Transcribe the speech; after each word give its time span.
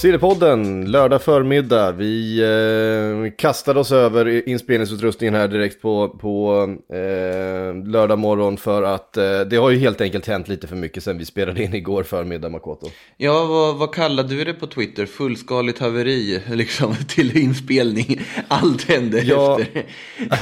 Sillepodden, 0.00 0.90
lördag 0.90 1.22
förmiddag. 1.22 1.92
Vi 1.92 2.40
eh, 2.40 3.32
kastade 3.36 3.80
oss 3.80 3.92
över 3.92 4.48
inspelningsutrustningen 4.48 5.34
här 5.34 5.48
direkt 5.48 5.82
på, 5.82 6.08
på 6.08 6.62
eh, 6.92 7.88
lördag 7.88 8.18
morgon 8.18 8.56
för 8.56 8.82
att 8.82 9.16
eh, 9.16 9.40
det 9.40 9.56
har 9.56 9.70
ju 9.70 9.78
helt 9.78 10.00
enkelt 10.00 10.26
hänt 10.26 10.48
lite 10.48 10.66
för 10.66 10.76
mycket 10.76 11.02
sen 11.02 11.18
vi 11.18 11.24
spelade 11.24 11.62
in 11.62 11.74
igår 11.74 12.02
förmiddag 12.02 12.48
Makoto. 12.48 12.90
Ja, 13.16 13.44
vad, 13.46 13.76
vad 13.76 13.94
kallade 13.94 14.28
du 14.28 14.44
det 14.44 14.52
på 14.52 14.66
Twitter? 14.66 15.06
Fullskaligt 15.06 15.78
haveri, 15.78 16.42
liksom, 16.50 16.94
till 17.08 17.36
inspelning. 17.36 18.20
Allt 18.48 18.88
hände 18.88 19.20
Ja. 19.20 19.60
efter. 19.60 19.84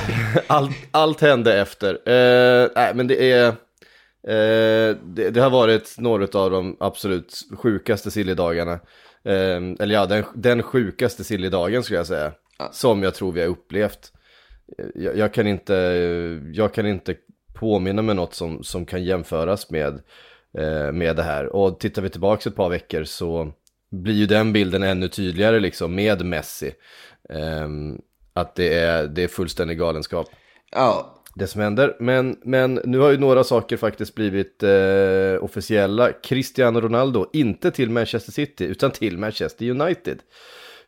allt, 0.47 0.77
allt 0.91 1.20
hände 1.20 1.61
efter. 1.61 1.91
Eh, 1.91 2.69
nej, 2.77 2.95
men 2.95 3.06
det 3.06 3.31
är... 3.33 3.47
Eh, 4.29 4.97
det, 5.05 5.31
det 5.31 5.41
har 5.41 5.51
varit 5.51 5.95
några 5.98 6.41
av 6.41 6.51
de 6.51 6.77
absolut 6.81 7.41
sjukaste 7.59 8.11
sillydagarna. 8.11 8.79
Eh, 9.29 9.75
eller 9.81 9.95
ja, 9.95 10.07
den, 10.07 10.25
den 10.34 10.62
sjukaste 10.62 11.25
sillydagen 11.25 11.83
skulle 11.83 11.98
jag 11.98 12.07
säga. 12.07 12.33
Som 12.73 13.03
jag 13.03 13.15
tror 13.15 13.33
vi 13.33 13.41
har 13.41 13.48
upplevt. 13.48 14.12
Jag, 14.95 15.17
jag, 15.17 15.35
kan 15.35 15.47
inte, 15.47 15.75
jag 16.53 16.75
kan 16.75 16.87
inte 16.87 17.15
påminna 17.55 18.03
mig 18.03 18.15
något 18.15 18.35
som, 18.35 18.62
som 18.62 18.87
kan 18.87 19.05
jämföras 19.05 19.70
med, 19.70 19.95
eh, 20.59 20.93
med 20.93 21.17
det 21.17 21.23
här. 21.23 21.47
Och 21.47 21.81
tittar 21.81 22.03
vi 22.03 22.09
tillbaka 22.11 22.48
ett 22.48 22.57
par 22.57 22.69
veckor 22.69 23.05
så 23.05 23.53
blir 23.91 24.15
ju 24.15 24.27
den 24.27 24.53
bilden 24.53 24.83
ännu 24.83 25.09
tydligare 25.09 25.61
liksom 25.61 25.95
med 25.95 26.25
Messi. 26.25 26.73
Ehm, 27.29 28.01
att 28.33 28.55
det 28.55 28.75
är, 28.75 29.07
det 29.07 29.23
är 29.25 29.29
fullständig 29.29 29.79
galenskap 29.79 30.29
Ja, 30.70 31.17
det 31.39 31.47
som 31.47 31.61
händer. 31.61 31.97
Men, 32.00 32.36
men 32.42 32.81
nu 32.84 32.98
har 32.98 33.11
ju 33.11 33.19
några 33.19 33.44
saker 33.44 33.77
faktiskt 33.77 34.14
blivit 34.14 34.62
eh, 34.62 35.45
officiella. 35.45 36.12
Cristiano 36.12 36.80
Ronaldo, 36.80 37.27
inte 37.33 37.70
till 37.70 37.91
Manchester 37.91 38.33
City, 38.33 38.64
utan 38.64 38.91
till 38.91 39.19
Manchester 39.19 39.70
United. 39.70 40.19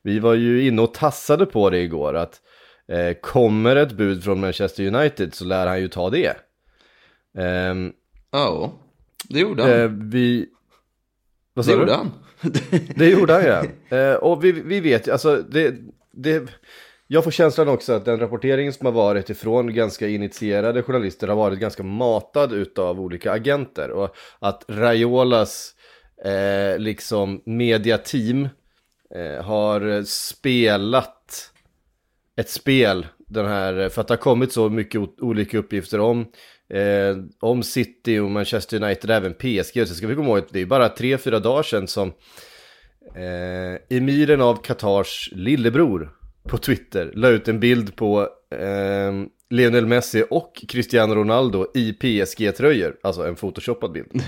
Vi 0.02 0.18
var 0.18 0.34
ju 0.34 0.66
inne 0.66 0.82
och 0.82 0.94
tassade 0.94 1.46
på 1.46 1.70
det 1.70 1.78
igår, 1.78 2.16
att 2.16 2.40
eh, 2.88 3.14
kommer 3.20 3.76
ett 3.76 3.92
bud 3.92 4.24
från 4.24 4.40
Manchester 4.40 4.86
United 4.86 5.34
så 5.34 5.44
lär 5.44 5.66
han 5.66 5.80
ju 5.80 5.88
ta 5.88 6.10
det. 6.10 6.36
Ehm, 7.38 7.92
ja, 8.30 8.72
det 9.28 9.40
gjorde 9.40 9.62
han. 9.62 9.72
eh, 9.72 9.88
vi... 9.88 10.46
Vad 11.54 11.64
det 11.64 11.70
sa 11.70 11.74
du? 11.74 11.80
gjorde 11.80 11.94
han. 11.94 12.10
Det 12.96 13.08
gjorde 13.08 13.32
han 13.32 13.44
ja. 13.44 13.96
Eh, 13.96 14.14
och 14.14 14.44
vi, 14.44 14.52
vi 14.52 14.80
vet 14.80 15.08
ju, 15.08 15.12
alltså 15.12 15.42
det, 15.50 15.74
det, 16.12 16.42
jag 17.12 17.24
får 17.24 17.30
känslan 17.30 17.68
också 17.68 17.92
att 17.92 18.04
den 18.04 18.18
rapporteringen 18.18 18.72
som 18.72 18.86
har 18.86 18.92
varit 18.92 19.30
ifrån 19.30 19.74
ganska 19.74 20.08
initierade 20.08 20.82
journalister 20.82 21.28
har 21.28 21.36
varit 21.36 21.58
ganska 21.58 21.82
matad 21.82 22.52
utav 22.52 23.00
olika 23.00 23.32
agenter. 23.32 23.90
Och 23.90 24.16
att 24.38 24.64
Raiolas 24.68 25.74
eh, 26.24 26.78
liksom 26.78 27.42
mediateam 27.46 28.48
eh, 29.14 29.44
har 29.44 30.02
spelat 30.04 31.50
ett 32.36 32.50
spel 32.50 33.06
den 33.26 33.46
här, 33.46 33.88
för 33.88 34.00
att 34.00 34.08
det 34.08 34.14
har 34.14 34.18
kommit 34.18 34.52
så 34.52 34.68
mycket 34.68 35.00
olika 35.20 35.58
uppgifter 35.58 36.00
om, 36.00 36.20
eh, 36.74 37.16
om 37.40 37.62
City 37.62 38.18
och 38.18 38.30
Manchester 38.30 38.82
United, 38.82 39.10
även 39.10 39.34
PSG. 39.34 39.88
Så 39.88 39.94
ska 39.94 40.06
vi 40.06 40.14
komma 40.14 40.28
ihåg 40.28 40.38
att 40.38 40.52
det 40.52 40.60
är 40.60 40.66
bara 40.66 40.88
tre, 40.88 41.18
fyra 41.18 41.38
dagar 41.38 41.62
sedan 41.62 41.88
som 41.88 42.08
eh, 43.14 43.96
emiren 43.96 44.40
av 44.40 44.62
Qatars 44.62 45.30
lillebror 45.32 46.19
på 46.48 46.58
Twitter 46.58 47.12
la 47.14 47.28
ut 47.28 47.48
en 47.48 47.60
bild 47.60 47.96
på 47.96 48.28
eh, 48.50 49.12
Lionel 49.50 49.86
Messi 49.86 50.24
och 50.30 50.64
Cristiano 50.68 51.14
Ronaldo 51.14 51.66
i 51.74 51.92
PSG-tröjor, 51.92 52.96
alltså 53.02 53.26
en 53.26 53.34
photoshoppad 53.34 53.92
bild. 53.92 54.10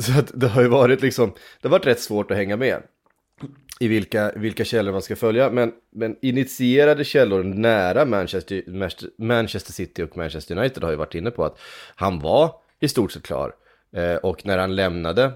Så 0.00 0.18
att 0.18 0.30
det 0.34 0.48
har 0.48 0.62
ju 0.62 0.68
varit 0.68 1.02
liksom, 1.02 1.32
det 1.60 1.68
har 1.68 1.70
varit 1.70 1.86
rätt 1.86 2.00
svårt 2.00 2.30
att 2.30 2.36
hänga 2.36 2.56
med 2.56 2.82
i 3.80 3.88
vilka, 3.88 4.32
vilka 4.36 4.64
källor 4.64 4.92
man 4.92 5.02
ska 5.02 5.16
följa. 5.16 5.50
Men, 5.50 5.72
men 5.90 6.16
initierade 6.22 7.04
källor 7.04 7.42
nära 7.42 8.04
Manchester, 8.04 8.62
Manchester 9.22 9.72
City 9.72 10.02
och 10.02 10.16
Manchester 10.16 10.58
United 10.58 10.82
har 10.82 10.90
ju 10.90 10.96
varit 10.96 11.14
inne 11.14 11.30
på 11.30 11.44
att 11.44 11.58
han 11.94 12.18
var 12.18 12.54
i 12.80 12.88
stort 12.88 13.12
sett 13.12 13.22
klar. 13.22 13.52
Eh, 13.92 14.14
och 14.14 14.46
när 14.46 14.58
han 14.58 14.76
lämnade 14.76 15.32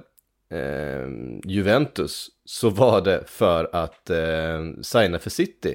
eh, 0.50 1.08
Juventus 1.44 2.28
så 2.44 2.70
var 2.70 3.00
det 3.00 3.22
för 3.26 3.70
att 3.72 4.10
eh, 4.10 4.82
signa 4.82 5.18
för 5.18 5.30
City. 5.30 5.74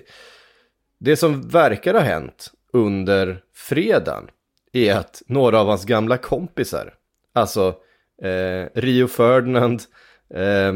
Det 0.99 1.15
som 1.15 1.41
verkar 1.41 1.93
ha 1.93 2.01
hänt 2.01 2.51
under 2.73 3.43
fredagen 3.53 4.29
är 4.73 4.95
att 4.95 5.21
några 5.27 5.59
av 5.59 5.67
hans 5.67 5.85
gamla 5.85 6.17
kompisar, 6.17 6.93
alltså 7.33 7.75
eh, 8.21 8.65
Rio 8.73 9.07
Ferdinand, 9.07 9.81
eh, 10.33 10.73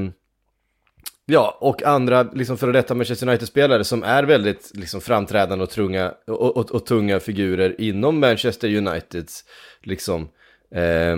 Ja, 1.25 1.57
och 1.61 1.83
andra 1.83 2.23
liksom 2.23 2.57
före 2.57 2.71
detta 2.71 2.95
Manchester 2.95 3.27
United-spelare 3.27 3.83
som 3.83 4.03
är 4.03 4.23
väldigt 4.23 4.71
liksom, 4.73 5.01
framträdande 5.01 5.63
och, 5.63 5.69
trunga, 5.69 6.13
och, 6.27 6.57
och, 6.57 6.71
och 6.71 6.85
tunga 6.85 7.19
figurer 7.19 7.81
inom 7.81 8.19
Manchester 8.19 8.75
Uniteds, 8.75 9.43
liksom, 9.83 10.29
eh, 10.75 11.17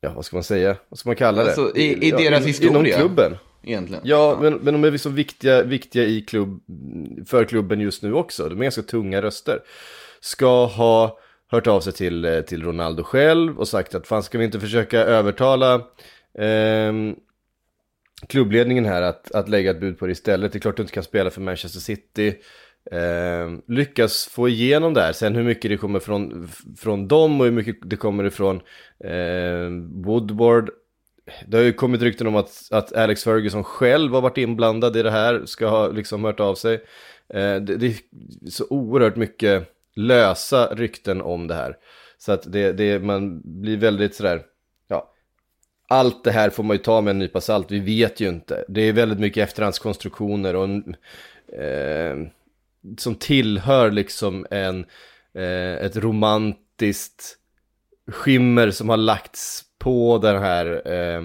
ja 0.00 0.12
vad 0.16 0.24
ska 0.24 0.36
man 0.36 0.44
säga, 0.44 0.76
vad 0.88 0.98
ska 0.98 1.08
man 1.08 1.16
kalla 1.16 1.42
det? 1.44 1.48
Alltså, 1.48 1.76
i- 1.76 2.06
i 2.06 2.10
ja, 2.10 2.16
deras 2.18 2.40
in- 2.40 2.46
historia. 2.46 2.96
Inom 2.96 3.00
klubben. 3.08 3.36
Egentligen. 3.62 4.02
Ja, 4.04 4.38
men, 4.42 4.54
men 4.54 4.74
de 4.74 4.84
är 4.84 4.90
liksom 4.90 5.14
viktiga, 5.14 5.62
viktiga 5.62 6.04
i 6.04 6.20
klubb, 6.20 6.60
för 7.26 7.44
klubben 7.44 7.80
just 7.80 8.02
nu 8.02 8.14
också. 8.14 8.48
De 8.48 8.58
är 8.58 8.62
ganska 8.62 8.82
tunga 8.82 9.22
röster. 9.22 9.58
Ska 10.20 10.64
ha 10.66 11.18
hört 11.50 11.66
av 11.66 11.80
sig 11.80 11.92
till, 11.92 12.24
eh, 12.24 12.40
till 12.40 12.62
Ronaldo 12.62 13.02
själv 13.02 13.58
och 13.58 13.68
sagt 13.68 13.94
att 13.94 14.06
fan 14.06 14.22
ska 14.22 14.38
vi 14.38 14.44
inte 14.44 14.60
försöka 14.60 15.00
övertala 15.00 15.82
ehm, 16.38 17.14
klubbledningen 18.28 18.84
här 18.84 19.02
att, 19.02 19.32
att 19.32 19.48
lägga 19.48 19.70
ett 19.70 19.80
bud 19.80 19.98
på 19.98 20.06
det 20.06 20.12
istället. 20.12 20.52
Det 20.52 20.58
är 20.58 20.60
klart 20.60 20.76
du 20.76 20.82
inte 20.82 20.94
kan 20.94 21.02
spela 21.02 21.30
för 21.30 21.40
Manchester 21.40 21.80
City. 21.80 22.34
Eh, 22.84 23.50
lyckas 23.68 24.26
få 24.26 24.48
igenom 24.48 24.94
det 24.94 25.00
här. 25.00 25.12
Sen 25.12 25.34
hur 25.34 25.44
mycket 25.44 25.70
det 25.70 25.76
kommer 25.76 26.00
från, 26.00 26.48
från 26.78 27.08
dem 27.08 27.40
och 27.40 27.46
hur 27.46 27.52
mycket 27.52 27.76
det 27.82 27.96
kommer 27.96 28.24
ifrån 28.24 28.60
eh, 29.04 29.70
Woodward. 30.04 30.70
Det 31.46 31.56
har 31.56 31.64
ju 31.64 31.72
kommit 31.72 32.02
rykten 32.02 32.26
om 32.26 32.36
att, 32.36 32.68
att 32.70 32.92
Alex 32.92 33.24
Ferguson 33.24 33.64
själv 33.64 34.12
har 34.12 34.20
varit 34.20 34.38
inblandad 34.38 34.96
i 34.96 35.02
det 35.02 35.10
här, 35.10 35.42
ska 35.46 35.68
ha 35.68 35.88
liksom 35.88 36.24
hört 36.24 36.40
av 36.40 36.54
sig. 36.54 36.74
Eh, 37.28 37.56
det, 37.56 37.76
det 37.76 37.86
är 37.86 37.94
så 38.50 38.64
oerhört 38.70 39.16
mycket 39.16 39.68
lösa 39.94 40.74
rykten 40.74 41.22
om 41.22 41.46
det 41.46 41.54
här. 41.54 41.76
Så 42.18 42.32
att 42.32 42.52
det, 42.52 42.72
det, 42.72 42.98
man 42.98 43.40
blir 43.44 43.76
väldigt 43.76 44.14
sådär, 44.14 44.42
ja, 44.88 45.12
allt 45.88 46.24
det 46.24 46.30
här 46.30 46.50
får 46.50 46.62
man 46.62 46.76
ju 46.76 46.82
ta 46.82 47.00
med 47.00 47.10
en 47.10 47.18
nypa 47.18 47.40
salt, 47.40 47.70
vi 47.70 47.80
vet 47.80 48.20
ju 48.20 48.28
inte. 48.28 48.64
Det 48.68 48.80
är 48.80 48.92
väldigt 48.92 49.20
mycket 49.20 49.48
efterhandskonstruktioner 49.48 50.56
och 50.56 50.64
en, 50.64 50.96
eh, 51.52 52.30
som 52.98 53.14
tillhör 53.14 53.90
liksom 53.90 54.46
en, 54.50 54.84
eh, 55.34 55.84
ett 55.84 55.96
romantiskt 55.96 57.36
skimmer 58.10 58.70
som 58.70 58.88
har 58.88 58.96
lagts 58.96 59.64
på 59.78 60.18
det 60.18 60.38
här 60.38 60.82
eh, 60.92 61.22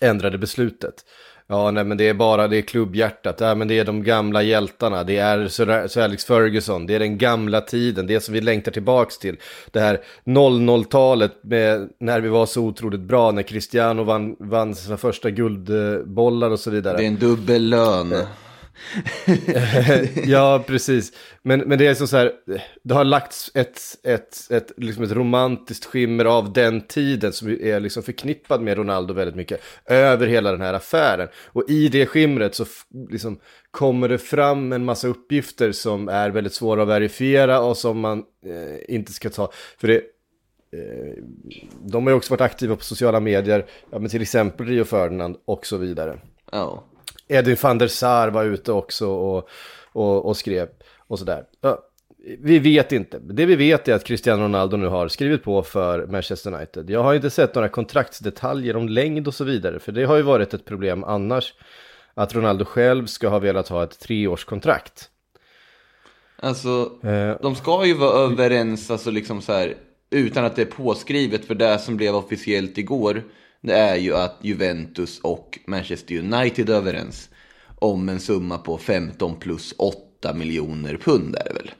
ändrade 0.00 0.38
beslutet. 0.38 1.04
Ja, 1.50 1.70
nej 1.70 1.84
men 1.84 1.98
det 1.98 2.08
är 2.08 2.14
bara, 2.14 2.48
det 2.48 2.56
är 2.56 2.62
klubbhjärtat, 2.62 3.40
ja, 3.40 3.54
men 3.54 3.68
det 3.68 3.78
är 3.78 3.84
de 3.84 4.02
gamla 4.02 4.42
hjältarna, 4.42 5.04
det 5.04 5.18
är 5.18 5.48
Sir, 5.48 5.88
Sir 5.88 6.00
Alex 6.00 6.24
Ferguson, 6.24 6.86
det 6.86 6.94
är 6.94 6.98
den 6.98 7.18
gamla 7.18 7.60
tiden, 7.60 8.06
det 8.06 8.20
som 8.20 8.34
vi 8.34 8.40
längtar 8.40 8.72
tillbaks 8.72 9.18
till. 9.18 9.36
Det 9.70 9.80
här 9.80 10.00
00-talet 10.24 11.32
med 11.42 11.88
när 12.00 12.20
vi 12.20 12.28
var 12.28 12.46
så 12.46 12.62
otroligt 12.62 13.00
bra, 13.00 13.30
när 13.30 13.42
Cristiano 13.42 14.02
vann, 14.02 14.36
vann 14.38 14.74
sina 14.74 14.96
första 14.96 15.30
guldbollar 15.30 16.50
och 16.50 16.60
så 16.60 16.70
vidare. 16.70 16.96
Det 16.96 17.02
är 17.02 17.08
en 17.08 17.16
dubbel 17.16 17.68
lön. 17.68 18.14
ja, 20.24 20.64
precis. 20.66 21.12
Men, 21.42 21.60
men 21.60 21.78
det 21.78 21.86
är 21.86 21.94
som 21.94 22.08
så 22.08 22.16
här, 22.16 22.32
det 22.82 22.94
har 22.94 23.04
lagts 23.04 23.50
ett, 23.54 23.80
ett, 24.04 24.50
ett, 24.50 24.72
liksom 24.76 25.04
ett 25.04 25.12
romantiskt 25.12 25.84
skimmer 25.84 26.24
av 26.24 26.52
den 26.52 26.80
tiden 26.80 27.32
som 27.32 27.48
är 27.48 27.80
liksom 27.80 28.02
förknippad 28.02 28.62
med 28.62 28.76
Ronaldo 28.76 29.14
väldigt 29.14 29.36
mycket 29.36 29.60
över 29.86 30.26
hela 30.26 30.52
den 30.52 30.60
här 30.60 30.74
affären. 30.74 31.28
Och 31.46 31.70
i 31.70 31.88
det 31.88 32.06
skimret 32.06 32.54
så 32.54 32.66
liksom 33.10 33.40
kommer 33.70 34.08
det 34.08 34.18
fram 34.18 34.72
en 34.72 34.84
massa 34.84 35.08
uppgifter 35.08 35.72
som 35.72 36.08
är 36.08 36.30
väldigt 36.30 36.54
svåra 36.54 36.82
att 36.82 36.88
verifiera 36.88 37.60
och 37.60 37.76
som 37.76 38.00
man 38.00 38.18
eh, 38.46 38.94
inte 38.94 39.12
ska 39.12 39.30
ta. 39.30 39.52
För 39.78 39.88
det, 39.88 39.96
eh, 39.96 41.24
de 41.84 42.06
har 42.06 42.10
ju 42.10 42.16
också 42.16 42.32
varit 42.32 42.40
aktiva 42.40 42.76
på 42.76 42.84
sociala 42.84 43.20
medier, 43.20 43.66
ja, 43.90 43.98
men 43.98 44.10
till 44.10 44.22
exempel 44.22 44.66
Rio 44.66 44.84
Ferdinand 44.84 45.36
och 45.44 45.66
så 45.66 45.76
vidare. 45.76 46.18
Ja. 46.52 46.84
Edwin 47.30 47.56
van 47.62 47.78
der 47.78 47.88
Sar 47.88 48.28
var 48.28 48.44
ute 48.44 48.72
också 48.72 49.08
och, 49.08 49.48
och, 49.92 50.26
och 50.26 50.36
skrev 50.36 50.68
och 50.98 51.18
sådär. 51.18 51.44
Vi 52.38 52.58
vet 52.58 52.92
inte. 52.92 53.18
Det 53.18 53.46
vi 53.46 53.56
vet 53.56 53.88
är 53.88 53.94
att 53.94 54.04
Cristiano 54.04 54.42
Ronaldo 54.42 54.76
nu 54.76 54.86
har 54.86 55.08
skrivit 55.08 55.42
på 55.42 55.62
för 55.62 56.06
Manchester 56.06 56.54
United. 56.54 56.90
Jag 56.90 57.02
har 57.02 57.14
inte 57.14 57.30
sett 57.30 57.54
några 57.54 57.68
kontraktsdetaljer 57.68 58.76
om 58.76 58.88
längd 58.88 59.28
och 59.28 59.34
så 59.34 59.44
vidare, 59.44 59.78
för 59.78 59.92
det 59.92 60.04
har 60.04 60.16
ju 60.16 60.22
varit 60.22 60.54
ett 60.54 60.64
problem 60.64 61.04
annars. 61.04 61.54
Att 62.14 62.34
Ronaldo 62.34 62.64
själv 62.64 63.06
ska 63.06 63.28
ha 63.28 63.38
velat 63.38 63.68
ha 63.68 63.84
ett 63.84 64.00
treårskontrakt. 64.00 65.10
Alltså, 66.36 66.90
Eh, 67.02 67.36
de 67.42 67.54
ska 67.54 67.86
ju 67.86 67.94
vara 67.94 68.18
överens, 68.18 68.90
alltså 68.90 69.10
liksom 69.10 69.42
så 69.42 69.52
här, 69.52 69.74
utan 70.10 70.44
att 70.44 70.56
det 70.56 70.62
är 70.62 70.66
påskrivet, 70.66 71.44
för 71.44 71.54
det 71.54 71.78
som 71.78 71.96
blev 71.96 72.14
officiellt 72.14 72.78
igår, 72.78 73.22
det 73.60 73.74
är 73.74 73.96
ju 73.96 74.14
att 74.14 74.38
Juventus 74.42 75.20
och 75.20 75.58
Manchester 75.66 76.18
United 76.18 76.70
är 76.70 76.74
överens 76.74 77.28
om 77.78 78.08
en 78.08 78.20
summa 78.20 78.58
på 78.58 78.78
15 78.78 79.36
plus 79.36 79.74
8 79.78 80.34
miljoner 80.34 80.96
pund 80.96 81.36
är 81.36 81.44
det 81.44 81.52
väl. 81.52 81.70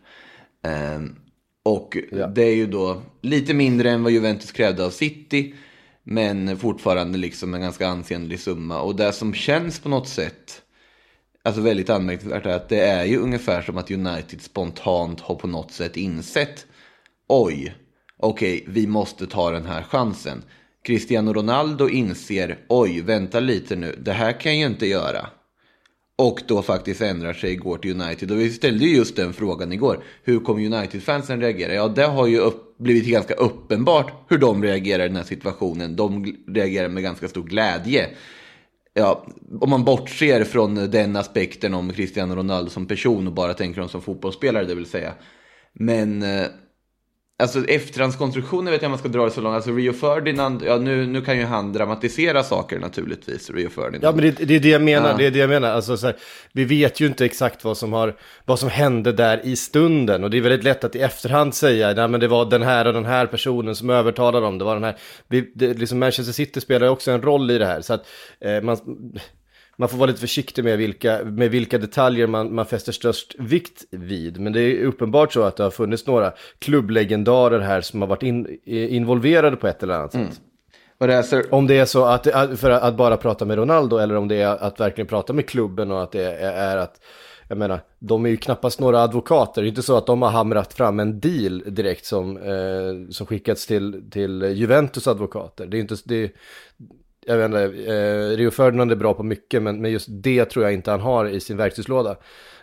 Ehm, 0.62 1.16
och 1.62 1.96
det 2.34 2.42
är 2.42 2.54
ju 2.54 2.66
då 2.66 3.02
lite 3.20 3.54
mindre 3.54 3.90
än 3.90 4.02
vad 4.02 4.12
Juventus 4.12 4.52
krävde 4.52 4.84
av 4.84 4.90
City, 4.90 5.54
men 6.02 6.56
fortfarande 6.56 7.18
liksom 7.18 7.54
en 7.54 7.60
ganska 7.60 7.88
ansenlig 7.88 8.40
summa. 8.40 8.80
Och 8.80 8.96
det 8.96 9.12
som 9.12 9.34
känns 9.34 9.80
på 9.80 9.88
något 9.88 10.08
sätt, 10.08 10.62
alltså 11.42 11.60
väldigt 11.60 11.90
anmärkningsvärt 11.90 12.46
är 12.46 12.50
att 12.50 12.68
det 12.68 12.80
är 12.80 13.04
ju 13.04 13.18
ungefär 13.18 13.62
som 13.62 13.78
att 13.78 13.90
United 13.90 14.42
spontant 14.42 15.20
har 15.20 15.34
på 15.34 15.46
något 15.46 15.72
sätt 15.72 15.96
insett 15.96 16.66
oj, 17.28 17.74
okej, 18.16 18.64
vi 18.68 18.86
måste 18.86 19.26
ta 19.26 19.50
den 19.50 19.66
här 19.66 19.82
chansen. 19.82 20.42
Cristiano 20.82 21.32
Ronaldo 21.32 21.88
inser 21.88 22.58
oj, 22.68 23.00
vänta 23.00 23.40
lite 23.40 23.76
nu, 23.76 23.94
det 23.98 24.12
här 24.12 24.40
kan 24.40 24.52
jag 24.52 24.60
ju 24.60 24.66
inte 24.66 24.86
göra. 24.86 25.26
Och 26.16 26.42
då 26.46 26.62
faktiskt 26.62 27.00
ändrar 27.00 27.32
sig, 27.32 27.56
går 27.56 27.78
till 27.78 28.00
United. 28.00 28.30
Och 28.30 28.40
vi 28.40 28.50
ställde 28.50 28.84
ju 28.84 28.96
just 28.96 29.16
den 29.16 29.32
frågan 29.32 29.72
igår. 29.72 30.04
Hur 30.24 30.40
kommer 30.40 30.66
United-fansen 30.66 31.40
reagera? 31.40 31.74
Ja, 31.74 31.88
det 31.88 32.04
har 32.04 32.26
ju 32.26 32.38
upp, 32.38 32.78
blivit 32.78 33.06
ganska 33.06 33.34
uppenbart 33.34 34.12
hur 34.28 34.38
de 34.38 34.62
reagerar 34.62 35.04
i 35.04 35.08
den 35.08 35.16
här 35.16 35.24
situationen. 35.24 35.96
De 35.96 36.36
reagerar 36.48 36.88
med 36.88 37.02
ganska 37.02 37.28
stor 37.28 37.42
glädje. 37.42 38.08
Ja, 38.94 39.26
om 39.60 39.70
man 39.70 39.84
bortser 39.84 40.44
från 40.44 40.74
den 40.74 41.16
aspekten 41.16 41.74
om 41.74 41.92
Cristiano 41.92 42.34
Ronaldo 42.34 42.70
som 42.70 42.86
person 42.86 43.26
och 43.26 43.32
bara 43.32 43.54
tänker 43.54 43.76
honom 43.76 43.88
som 43.88 44.02
fotbollsspelare, 44.02 44.64
det 44.64 44.74
vill 44.74 44.86
säga. 44.86 45.12
Men 45.72 46.22
eh, 46.22 46.46
Alltså 47.40 47.64
efterhandskonstruktioner 47.64 48.70
vet 48.72 48.82
jag 48.82 48.88
om 48.88 48.90
man 48.90 48.98
ska 48.98 49.08
dra 49.08 49.24
det 49.24 49.30
så 49.30 49.40
långt. 49.40 49.54
Alltså 49.54 49.70
Rio 49.72 49.92
Ferdinand, 49.92 50.62
ja 50.66 50.76
nu, 50.78 51.06
nu 51.06 51.20
kan 51.20 51.38
ju 51.38 51.44
han 51.44 51.72
dramatisera 51.72 52.42
saker 52.42 52.78
naturligtvis, 52.78 53.50
Rio 53.50 53.68
Ferdinand. 53.68 54.04
Ja 54.04 54.12
men 54.12 54.20
det, 54.24 54.30
det 54.30 54.56
är 54.56 54.60
det 54.60 54.68
jag 54.68 54.82
menar, 54.82 55.10
Ja. 55.10 55.16
det 55.16 55.26
är 55.26 55.30
det 55.30 55.38
jag 55.38 55.50
menar. 55.50 55.70
Alltså, 55.70 55.96
så 55.96 56.06
här, 56.06 56.16
vi 56.52 56.64
vet 56.64 57.00
ju 57.00 57.06
inte 57.06 57.24
exakt 57.24 57.64
vad 57.64 57.76
som, 57.76 57.92
har, 57.92 58.16
vad 58.44 58.58
som 58.58 58.68
hände 58.68 59.12
där 59.12 59.40
i 59.44 59.56
stunden. 59.56 60.24
Och 60.24 60.30
det 60.30 60.36
är 60.36 60.40
väldigt 60.40 60.64
lätt 60.64 60.84
att 60.84 60.96
i 60.96 61.00
efterhand 61.00 61.54
säga, 61.54 61.92
nej 61.94 62.08
men 62.08 62.20
det 62.20 62.28
var 62.28 62.44
den 62.50 62.62
här 62.62 62.86
och 62.86 62.92
den 62.92 63.04
här 63.06 63.26
personen 63.26 63.74
som 63.76 63.90
övertalade 63.90 64.46
dem. 64.46 64.58
Det 64.58 64.64
var 64.64 64.74
den 64.74 64.84
här, 64.84 64.96
vi, 65.28 65.52
det, 65.54 65.74
liksom 65.74 65.98
Manchester 65.98 66.32
City 66.32 66.60
spelar 66.60 66.88
också 66.88 67.10
en 67.10 67.22
roll 67.22 67.50
i 67.50 67.58
det 67.58 67.66
här. 67.66 67.80
Så 67.80 67.94
att 67.94 68.06
eh, 68.40 68.62
man, 68.62 68.76
man 69.80 69.88
får 69.88 69.98
vara 69.98 70.06
lite 70.06 70.20
försiktig 70.20 70.64
med 70.64 70.78
vilka, 70.78 71.24
med 71.24 71.50
vilka 71.50 71.78
detaljer 71.78 72.26
man, 72.26 72.54
man 72.54 72.66
fäster 72.66 72.92
störst 72.92 73.34
vikt 73.38 73.84
vid. 73.90 74.40
Men 74.40 74.52
det 74.52 74.60
är 74.60 74.84
uppenbart 74.84 75.32
så 75.32 75.42
att 75.42 75.56
det 75.56 75.62
har 75.62 75.70
funnits 75.70 76.06
några 76.06 76.32
klubblegendarer 76.58 77.60
här 77.60 77.80
som 77.80 78.00
har 78.00 78.08
varit 78.08 78.22
in, 78.22 78.58
involverade 78.64 79.56
på 79.56 79.66
ett 79.66 79.82
eller 79.82 79.94
annat 79.94 80.12
sätt. 80.12 80.40
Och 80.98 81.06
det 81.06 81.14
är 81.14 81.22
så, 81.22 81.42
Om 81.50 81.66
det 81.66 81.78
är 81.78 81.84
så 81.84 82.04
att, 82.04 82.26
för 82.60 82.70
att 82.70 82.96
bara 82.96 83.16
prata 83.16 83.44
med 83.44 83.56
Ronaldo 83.56 83.96
eller 83.96 84.16
om 84.16 84.28
det 84.28 84.36
är 84.36 84.56
att 84.62 84.80
verkligen 84.80 85.08
prata 85.08 85.32
med 85.32 85.48
klubben 85.48 85.90
och 85.90 86.02
att 86.02 86.12
det 86.12 86.24
är, 86.24 86.52
är 86.52 86.76
att, 86.76 87.00
jag 87.48 87.58
menar, 87.58 87.80
de 87.98 88.26
är 88.26 88.30
ju 88.30 88.36
knappast 88.36 88.80
några 88.80 89.02
advokater. 89.02 89.62
Det 89.62 89.66
är 89.66 89.68
inte 89.68 89.82
så 89.82 89.96
att 89.96 90.06
de 90.06 90.22
har 90.22 90.30
hamrat 90.30 90.72
fram 90.72 91.00
en 91.00 91.20
deal 91.20 91.62
direkt 91.66 92.04
som, 92.04 92.36
eh, 92.36 93.10
som 93.10 93.26
skickats 93.26 93.66
till, 93.66 94.10
till 94.10 94.42
Juventus 94.42 95.08
advokater. 95.08 95.66
Det 95.66 95.76
är 95.76 95.80
inte, 95.80 95.96
det, 96.04 96.32
jag 97.26 97.36
vet 97.36 97.44
inte, 97.44 97.92
eh, 97.94 98.36
Rio 98.36 98.50
Ferdinand 98.50 98.92
är 98.92 98.96
bra 98.96 99.14
på 99.14 99.22
mycket 99.22 99.62
men, 99.62 99.80
men 99.80 99.90
just 99.90 100.08
det 100.10 100.44
tror 100.44 100.64
jag 100.64 100.74
inte 100.74 100.90
han 100.90 101.00
har 101.00 101.26
i 101.26 101.40
sin 101.40 101.56
verktygslåda. 101.56 102.16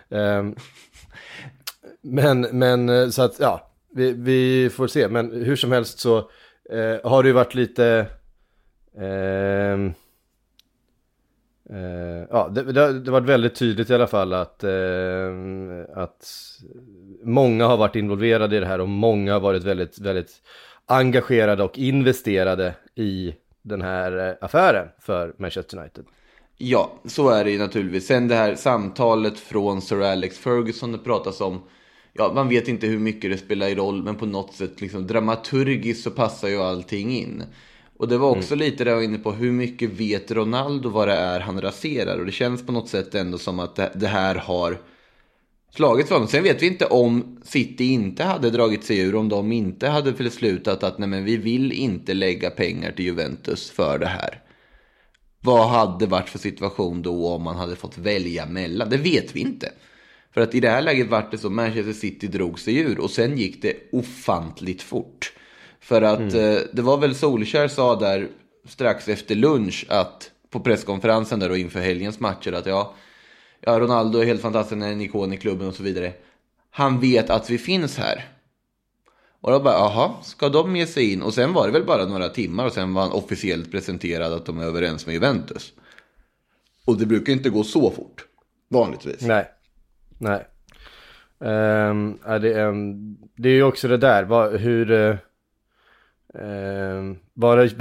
Eh, 0.09 0.44
men, 2.01 2.42
men 2.42 2.89
eh, 2.89 3.09
så 3.09 3.21
att, 3.21 3.39
ja, 3.39 3.71
vi, 3.95 4.12
vi 4.12 4.69
får 4.69 4.88
se. 4.88 5.07
Men 5.07 5.31
hur 5.45 5.56
som 5.56 5.71
helst 5.71 6.00
så 6.00 6.18
eh, 6.69 7.09
har 7.09 7.24
det 7.24 7.30
ju 7.30 7.33
varit 7.33 7.56
lite... 7.56 8.06
ehm, 9.00 9.94
eh, 11.69 12.27
ja, 12.30 12.50
det, 12.56 12.63
det, 12.71 12.81
har- 12.81 13.12
varit 13.12 13.30
väldigt 13.30 13.56
tydligt 13.56 13.89
i 13.89 13.94
alla 13.95 14.07
fall 14.07 14.33
att, 14.33 14.63
ehm, 14.63 15.81
att 15.95 16.27
många 17.24 17.65
har 17.68 17.77
varit 17.77 17.95
involverade 17.95 18.57
i 18.57 18.60
det 18.60 18.65
här 18.65 18.81
och 18.81 18.89
många 18.89 19.33
har 19.33 19.39
varit 19.39 19.63
väldigt, 19.63 20.00
väldigt 20.00 20.31
engagerade 20.86 21.63
och 21.63 21.77
investerade 21.77 22.75
i 22.95 23.33
den 23.67 23.81
här 23.81 24.29
eh, 24.29 24.35
affären 24.45 24.87
för 24.99 25.33
Manchester 25.37 25.77
United. 25.77 26.05
ja, 26.57 26.91
så 27.05 27.29
är 27.29 27.43
det 27.43 27.51
ju 27.51 27.57
naturligtvis. 27.59 28.07
Sen 28.07 28.27
det 28.27 28.35
här 28.35 28.55
samtalet 28.55 29.39
från 29.39 29.81
Sir 29.81 30.01
Alex 30.01 30.37
Ferguson 30.37 30.91
det 30.91 30.97
pratas 30.97 31.41
om. 31.41 31.61
Ja, 32.13 32.31
man 32.35 32.49
vet 32.49 32.67
inte 32.67 32.87
hur 32.87 32.99
mycket 32.99 33.31
det 33.31 33.37
spelar 33.37 33.67
i 33.67 33.75
roll, 33.75 34.03
men 34.03 34.15
på 34.15 34.25
något 34.25 34.53
sätt 34.53 34.81
liksom 34.81 35.07
dramaturgiskt 35.07 36.03
så 36.03 36.11
passar 36.11 36.47
ju 36.47 36.61
allting 36.61 37.11
in. 37.11 37.43
Och 37.97 38.07
det 38.07 38.17
var 38.17 38.29
också 38.29 38.55
lite 38.55 38.83
det 38.83 38.89
jag 38.89 38.97
var 38.97 39.03
inne 39.03 39.17
på, 39.17 39.31
hur 39.31 39.51
mycket 39.51 39.89
vet 39.89 40.31
Ronaldo 40.31 40.89
vad 40.89 41.07
det 41.07 41.13
är 41.13 41.39
han 41.39 41.62
raserar? 41.62 42.19
Och 42.19 42.25
det 42.25 42.31
känns 42.31 42.65
på 42.65 42.71
något 42.71 42.89
sätt 42.89 43.15
ändå 43.15 43.38
som 43.38 43.59
att 43.59 43.75
det 43.93 44.07
här 44.07 44.36
har 44.36 44.77
slagit 45.75 46.07
för 46.07 46.15
honom. 46.15 46.27
Sen 46.27 46.43
vet 46.43 46.62
vi 46.62 46.67
inte 46.67 46.86
om 46.86 47.38
City 47.43 47.86
inte 47.86 48.24
hade 48.24 48.50
dragit 48.50 48.83
sig 48.83 49.00
ur, 49.00 49.15
om 49.15 49.29
de 49.29 49.51
inte 49.51 49.88
hade 49.88 50.12
beslutat 50.12 50.83
att 50.83 50.97
nej 50.97 51.09
men 51.09 51.24
vi 51.24 51.38
vill 51.38 51.71
inte 51.71 52.13
lägga 52.13 52.50
pengar 52.50 52.91
till 52.91 53.05
Juventus 53.05 53.71
för 53.71 54.00
det 54.00 54.07
här. 54.07 54.41
Vad 55.41 55.69
hade 55.69 56.05
varit 56.05 56.29
för 56.29 56.39
situation 56.39 57.01
då 57.01 57.27
om 57.27 57.43
man 57.43 57.55
hade 57.55 57.75
fått 57.75 57.97
välja 57.97 58.45
mellan? 58.45 58.89
Det 58.89 58.97
vet 58.97 59.36
vi 59.36 59.39
inte. 59.39 59.71
För 60.33 60.41
att 60.41 60.55
i 60.55 60.59
det 60.59 60.69
här 60.69 60.81
läget 60.81 61.09
vart 61.09 61.31
det 61.31 61.38
så, 61.38 61.50
Manchester 61.50 61.93
City 61.93 62.27
drog 62.27 62.59
sig 62.59 62.77
ur 62.77 63.00
och 63.00 63.12
sen 63.12 63.38
gick 63.38 63.62
det 63.62 63.74
ofantligt 63.91 64.81
fort. 64.81 65.33
För 65.79 66.01
att 66.01 66.33
eh, 66.33 66.55
det 66.74 66.81
var 66.81 66.97
väl 66.97 67.15
Solskär 67.15 67.67
sa 67.67 67.95
där 67.95 68.27
strax 68.67 69.07
efter 69.07 69.36
lunch 69.36 69.86
att 69.89 70.31
på 70.50 70.59
presskonferensen 70.59 71.39
där 71.39 71.51
och 71.51 71.57
inför 71.57 71.79
helgens 71.79 72.19
matcher 72.19 72.51
att 72.51 72.65
ja, 72.65 72.95
ja 73.61 73.79
Ronaldo 73.79 74.19
är 74.19 74.25
helt 74.25 74.41
fantastisk, 74.41 74.73
han 74.73 74.89
är 74.89 74.91
en 74.91 75.01
ikon 75.01 75.33
i 75.33 75.37
klubben 75.37 75.67
och 75.67 75.75
så 75.75 75.83
vidare. 75.83 76.13
Han 76.69 76.99
vet 76.99 77.29
att 77.29 77.49
vi 77.49 77.57
finns 77.57 77.97
här. 77.97 78.25
Och 79.41 79.51
då 79.51 79.59
bara, 79.59 79.73
jaha, 79.73 80.11
ska 80.23 80.49
de 80.49 80.75
ge 80.75 80.87
sig 80.87 81.13
in? 81.13 81.21
Och 81.21 81.33
sen 81.33 81.53
var 81.53 81.67
det 81.67 81.73
väl 81.73 81.85
bara 81.85 82.05
några 82.05 82.29
timmar 82.29 82.65
och 82.65 82.73
sen 82.73 82.93
var 82.93 83.01
han 83.01 83.11
officiellt 83.11 83.71
presenterad 83.71 84.33
att 84.33 84.45
de 84.45 84.59
är 84.59 84.63
överens 84.63 85.05
med 85.05 85.13
Juventus. 85.13 85.73
Och 86.85 86.97
det 86.97 87.05
brukar 87.05 87.33
inte 87.33 87.49
gå 87.49 87.63
så 87.63 87.91
fort, 87.91 88.25
vanligtvis. 88.69 89.21
Nej, 89.21 89.45
nej. 90.17 90.47
Um, 91.39 92.19
ja, 92.25 92.39
det, 92.39 92.63
um, 92.63 93.17
det 93.35 93.49
är 93.49 93.53
ju 93.53 93.63
också 93.63 93.87
det 93.87 93.97
där, 93.97 94.23
vad, 94.23 94.59
hur... 94.59 94.91
Uh, 94.91 95.15
var 97.34 97.58
det 97.58 97.79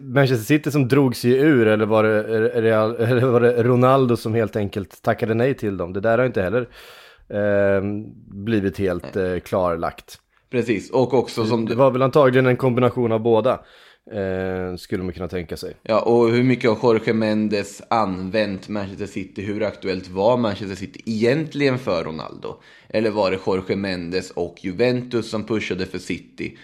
Manchester, 0.00 0.44
City 0.44 0.70
som 0.70 0.88
drog 0.88 1.16
sig 1.16 1.30
ur 1.32 1.66
eller 1.66 1.86
var 1.86 2.04
det, 2.04 2.22
Real, 2.62 2.96
eller 2.98 3.26
var 3.26 3.40
det 3.40 3.62
Ronaldo 3.62 4.16
som 4.16 4.34
helt 4.34 4.56
enkelt 4.56 5.02
tackade 5.02 5.34
nej 5.34 5.54
till 5.54 5.76
dem? 5.76 5.92
Det 5.92 6.00
där 6.00 6.18
har 6.18 6.24
inte 6.24 6.42
heller 6.42 6.68
ehm, 7.28 8.04
blivit 8.44 8.78
helt 8.78 9.16
eh, 9.16 9.38
klarlagt. 9.38 10.18
Precis, 10.50 10.90
och 10.90 11.14
också 11.14 11.44
som 11.44 11.66
Det 11.66 11.74
var 11.74 11.90
väl 11.90 12.02
antagligen 12.02 12.46
en 12.46 12.56
kombination 12.56 13.12
av 13.12 13.20
båda. 13.20 13.60
Eh, 14.10 14.76
skulle 14.76 15.02
man 15.02 15.12
kunna 15.12 15.28
tänka 15.28 15.56
sig. 15.56 15.74
Ja, 15.82 16.00
och 16.00 16.30
hur 16.30 16.42
mycket 16.42 16.70
har 16.70 16.94
Jorge 16.94 17.12
Mendes 17.12 17.82
använt 17.90 18.68
Manchester 18.68 19.06
City? 19.06 19.42
Hur 19.42 19.62
aktuellt 19.62 20.08
var 20.08 20.36
Manchester 20.36 20.76
City 20.76 21.00
egentligen 21.06 21.78
för 21.78 22.04
Ronaldo? 22.04 22.54
Eller 22.88 23.10
var 23.10 23.30
det 23.30 23.38
Jorge 23.46 23.76
Mendes 23.76 24.30
och 24.30 24.56
Juventus 24.60 25.30
som 25.30 25.44
pushade 25.44 25.86
för 25.86 25.98
City? 25.98 26.58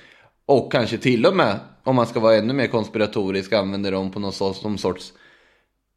Och 0.49 0.73
kanske 0.73 0.99
till 0.99 1.27
och 1.27 1.37
med, 1.37 1.59
om 1.85 1.97
man 1.97 2.07
ska 2.07 2.21
vara 2.21 2.37
ännu 2.37 2.53
mer 2.53 2.67
konspiratorisk, 2.67 3.53
använder 3.53 3.93
dem 3.93 4.11
på 4.11 4.21
någon 4.21 4.33
sorts, 4.33 4.63
någon 4.63 4.79
sorts 4.79 5.13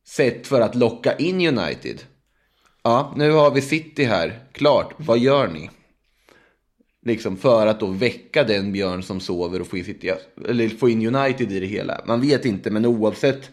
sätt 0.07 0.47
för 0.47 0.61
att 0.61 0.75
locka 0.75 1.15
in 1.15 1.57
United. 1.57 2.01
Ja, 2.83 3.13
nu 3.17 3.31
har 3.31 3.51
vi 3.51 3.61
City 3.61 4.03
här. 4.03 4.39
Klart, 4.51 4.93
vad 4.97 5.19
gör 5.19 5.47
ni? 5.47 5.69
Liksom 7.05 7.37
för 7.37 7.67
att 7.67 7.79
då 7.79 7.85
väcka 7.85 8.43
den 8.43 8.71
björn 8.71 9.03
som 9.03 9.19
sover 9.19 9.61
och 9.61 9.67
få 9.67 9.77
in, 9.77 9.85
City, 9.85 10.11
eller 10.47 10.69
få 10.69 10.89
in 10.89 11.15
United 11.15 11.51
i 11.51 11.59
det 11.59 11.65
hela. 11.65 12.01
Man 12.05 12.21
vet 12.21 12.45
inte, 12.45 12.71
men 12.71 12.85
oavsett 12.85 13.51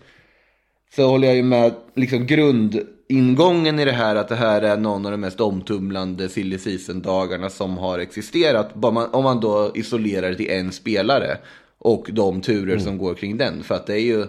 så 0.96 1.06
håller 1.06 1.28
jag 1.28 1.36
ju 1.36 1.42
med 1.42 1.74
liksom 1.94 2.26
grundingången 2.26 3.78
i 3.78 3.84
det 3.84 3.92
här 3.92 4.16
att 4.16 4.28
det 4.28 4.36
här 4.36 4.62
är 4.62 4.76
någon 4.76 5.06
av 5.06 5.12
de 5.12 5.20
mest 5.20 5.40
omtumlande 5.40 6.28
silly 6.28 6.58
season-dagarna 6.58 7.50
som 7.50 7.78
har 7.78 7.98
existerat. 7.98 8.84
Om 9.12 9.24
man 9.24 9.40
då 9.40 9.72
isolerar 9.74 10.30
det 10.30 10.36
till 10.36 10.50
en 10.50 10.72
spelare 10.72 11.38
och 11.78 12.06
de 12.12 12.40
turer 12.40 12.78
som 12.78 12.98
går 12.98 13.14
kring 13.14 13.36
den. 13.36 13.62
För 13.62 13.74
att 13.74 13.86
det 13.86 13.94
är 13.94 14.02
ju... 14.02 14.26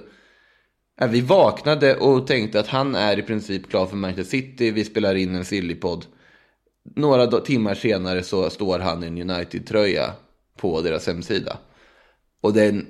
Vi 1.10 1.22
vaknade 1.22 1.96
och 1.96 2.28
tänkte 2.28 2.60
att 2.60 2.68
han 2.68 2.96
är 2.96 3.20
i 3.20 3.22
princip 3.22 3.70
klar 3.70 3.86
för 3.86 3.96
Manchester 3.96 4.38
City. 4.38 4.72
Vi 4.72 4.86
spelar 4.86 5.16
in 5.16 5.36
en 5.36 5.46
sillypodd. 5.46 6.06
Några 6.96 7.28
timmar 7.28 7.76
senare 7.76 8.24
så 8.24 8.50
står 8.50 8.80
han 8.80 9.04
i 9.04 9.08
en 9.08 9.32
United-tröja 9.32 10.12
på 10.58 10.82
deras 10.82 11.08
hemsida. 11.08 11.58
Och 12.42 12.54
det 12.54 12.64
är 12.64 12.70
en 12.70 12.88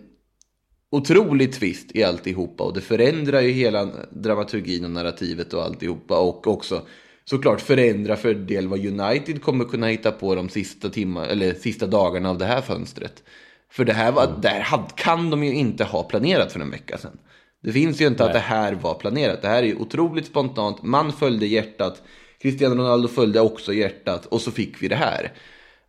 otrolig 0.91 1.53
twist 1.53 1.95
i 1.95 2.03
alltihopa 2.03 2.63
och 2.63 2.73
det 2.73 2.81
förändrar 2.81 3.41
ju 3.41 3.51
hela 3.51 3.89
dramaturgin 4.11 4.85
och 4.85 4.91
narrativet 4.91 5.53
och 5.53 5.63
alltihopa 5.63 6.19
och 6.19 6.47
också 6.47 6.81
såklart 7.25 7.61
förändra 7.61 8.15
för 8.15 8.33
del 8.33 8.67
vad 8.67 8.85
United 8.85 9.41
kommer 9.41 9.65
kunna 9.65 9.87
hitta 9.87 10.11
på 10.11 10.35
de 10.35 10.49
sista 10.49 10.89
timmar, 10.89 11.27
eller 11.27 11.53
sista 11.53 11.87
dagarna 11.87 12.29
av 12.29 12.37
det 12.37 12.45
här 12.45 12.61
fönstret. 12.61 13.23
För 13.71 13.85
det 13.85 13.93
här, 13.93 14.11
var, 14.11 14.39
det 14.41 14.49
här 14.49 14.83
kan 14.95 15.29
de 15.29 15.43
ju 15.43 15.53
inte 15.53 15.83
ha 15.83 16.03
planerat 16.03 16.51
för 16.51 16.59
en 16.59 16.71
vecka 16.71 16.97
sedan. 16.97 17.17
Det 17.63 17.71
finns 17.71 18.01
ju 18.01 18.07
inte 18.07 18.25
att 18.25 18.33
det 18.33 18.39
här 18.39 18.73
var 18.73 18.93
planerat. 18.93 19.41
Det 19.41 19.47
här 19.47 19.63
är 19.63 19.67
ju 19.67 19.75
otroligt 19.75 20.25
spontant. 20.25 20.83
Man 20.83 21.11
följde 21.11 21.47
hjärtat. 21.47 22.01
Cristiano 22.41 22.75
Ronaldo 22.75 23.07
följde 23.07 23.41
också 23.41 23.73
hjärtat. 23.73 24.25
Och 24.25 24.41
så 24.41 24.51
fick 24.51 24.83
vi 24.83 24.87
det 24.87 24.95
här. 24.95 25.33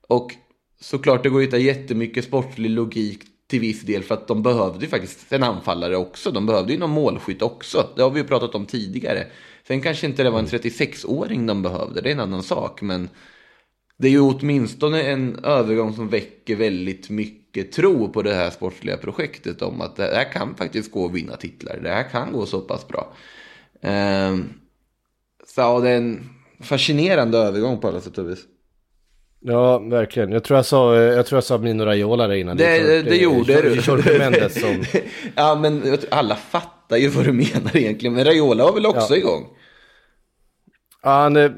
Och 0.09 0.35
såklart, 0.81 1.23
det 1.23 1.29
går 1.29 1.39
att 1.39 1.47
hitta 1.47 1.59
jättemycket 1.59 2.25
sportslig 2.25 2.71
logik 2.71 3.21
till 3.51 3.61
viss 3.61 3.83
del. 3.83 4.03
För 4.03 4.15
att 4.15 4.27
de 4.27 4.43
behövde 4.43 4.85
ju 4.85 4.91
faktiskt 4.91 5.33
en 5.33 5.43
anfallare 5.43 5.97
också. 5.97 6.31
De 6.31 6.47
behövde 6.47 6.73
ju 6.73 6.79
någon 6.79 6.91
målskytt 6.91 7.43
också. 7.43 7.89
Det 7.97 8.03
har 8.03 8.11
vi 8.11 8.21
ju 8.21 8.27
pratat 8.27 8.55
om 8.55 8.67
tidigare. 8.67 9.27
Sen 9.67 9.81
kanske 9.81 10.07
inte 10.07 10.23
det 10.23 10.31
var 10.31 10.39
en 10.39 10.47
36-åring 10.47 11.47
de 11.47 11.63
behövde. 11.63 12.01
Det 12.01 12.09
är 12.09 12.13
en 12.13 12.21
annan 12.21 12.43
sak. 12.43 12.83
Men 12.83 13.09
det 13.97 14.09
är 14.09 14.13
ju 14.13 14.21
åtminstone 14.21 15.03
en 15.03 15.45
övergång 15.45 15.95
som 15.95 16.09
väcker 16.09 16.57
väldigt 16.57 17.11
mycket 17.11 17.73
tro 17.73 18.09
på 18.09 18.23
det 18.23 18.35
här 18.35 18.51
sportsliga 18.51 18.97
projektet 18.97 19.63
om 19.63 19.81
att 19.81 19.97
det 19.97 20.03
här 20.03 20.33
kan 20.33 20.55
faktiskt 20.55 20.93
gå 20.93 21.07
att 21.07 21.13
vinna 21.13 21.37
titlar. 21.37 21.81
Det 21.83 21.91
här 21.91 22.09
kan 22.11 22.33
gå 22.33 22.47
så 22.47 22.61
pass 22.61 22.89
bra. 22.89 23.13
Ehm, 23.81 24.45
så 25.47 25.61
ja, 25.61 25.81
det 25.81 25.91
är 25.91 25.97
en 25.97 26.29
fascinerande 26.61 27.39
övergång 27.39 27.79
på 27.79 27.89
alla 27.89 28.01
sätt 28.01 28.19
och 28.19 28.31
vis. 28.31 28.45
Ja, 29.43 29.79
verkligen. 29.79 30.33
Jag 30.33 30.45
tror 30.45 30.59
jag 30.59 30.67
sa, 30.67 30.97
jag 30.97 31.27
tror 31.27 31.37
jag 31.37 31.45
sa 31.45 31.59
Mino 31.59 31.85
Raiola 31.85 32.27
där 32.27 32.35
innan. 32.35 32.57
Det, 32.57 33.03
det, 33.03 33.11
eh, 33.11 33.23
gjorde 33.23 33.63
du. 33.63 33.75
Jorge 33.75 34.19
Mendes 34.19 34.61
som... 34.61 34.85
ja, 35.37 35.55
men 35.55 35.99
alla 36.11 36.37
fattar 36.37 36.97
ju 36.97 37.09
vad 37.09 37.25
du 37.25 37.33
menar 37.33 37.77
egentligen. 37.77 38.15
Men 38.15 38.25
Raiola 38.25 38.65
var 38.65 38.73
väl 38.73 38.87
också 38.87 39.13
Ja. 39.15 39.17
igång? 39.17 39.47
Ja, 41.03 41.11
han, 41.11 41.37
eh, 41.37 41.51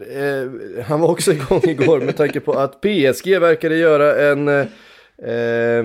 han 0.86 1.00
var 1.00 1.08
också 1.08 1.32
igång 1.32 1.60
igår 1.64 2.00
med 2.00 2.16
tanke 2.16 2.40
på 2.40 2.52
att 2.52 2.80
PSG 2.80 3.38
verkade 3.40 3.76
göra 3.76 4.30
en, 4.30 4.48
eh, 4.48 5.84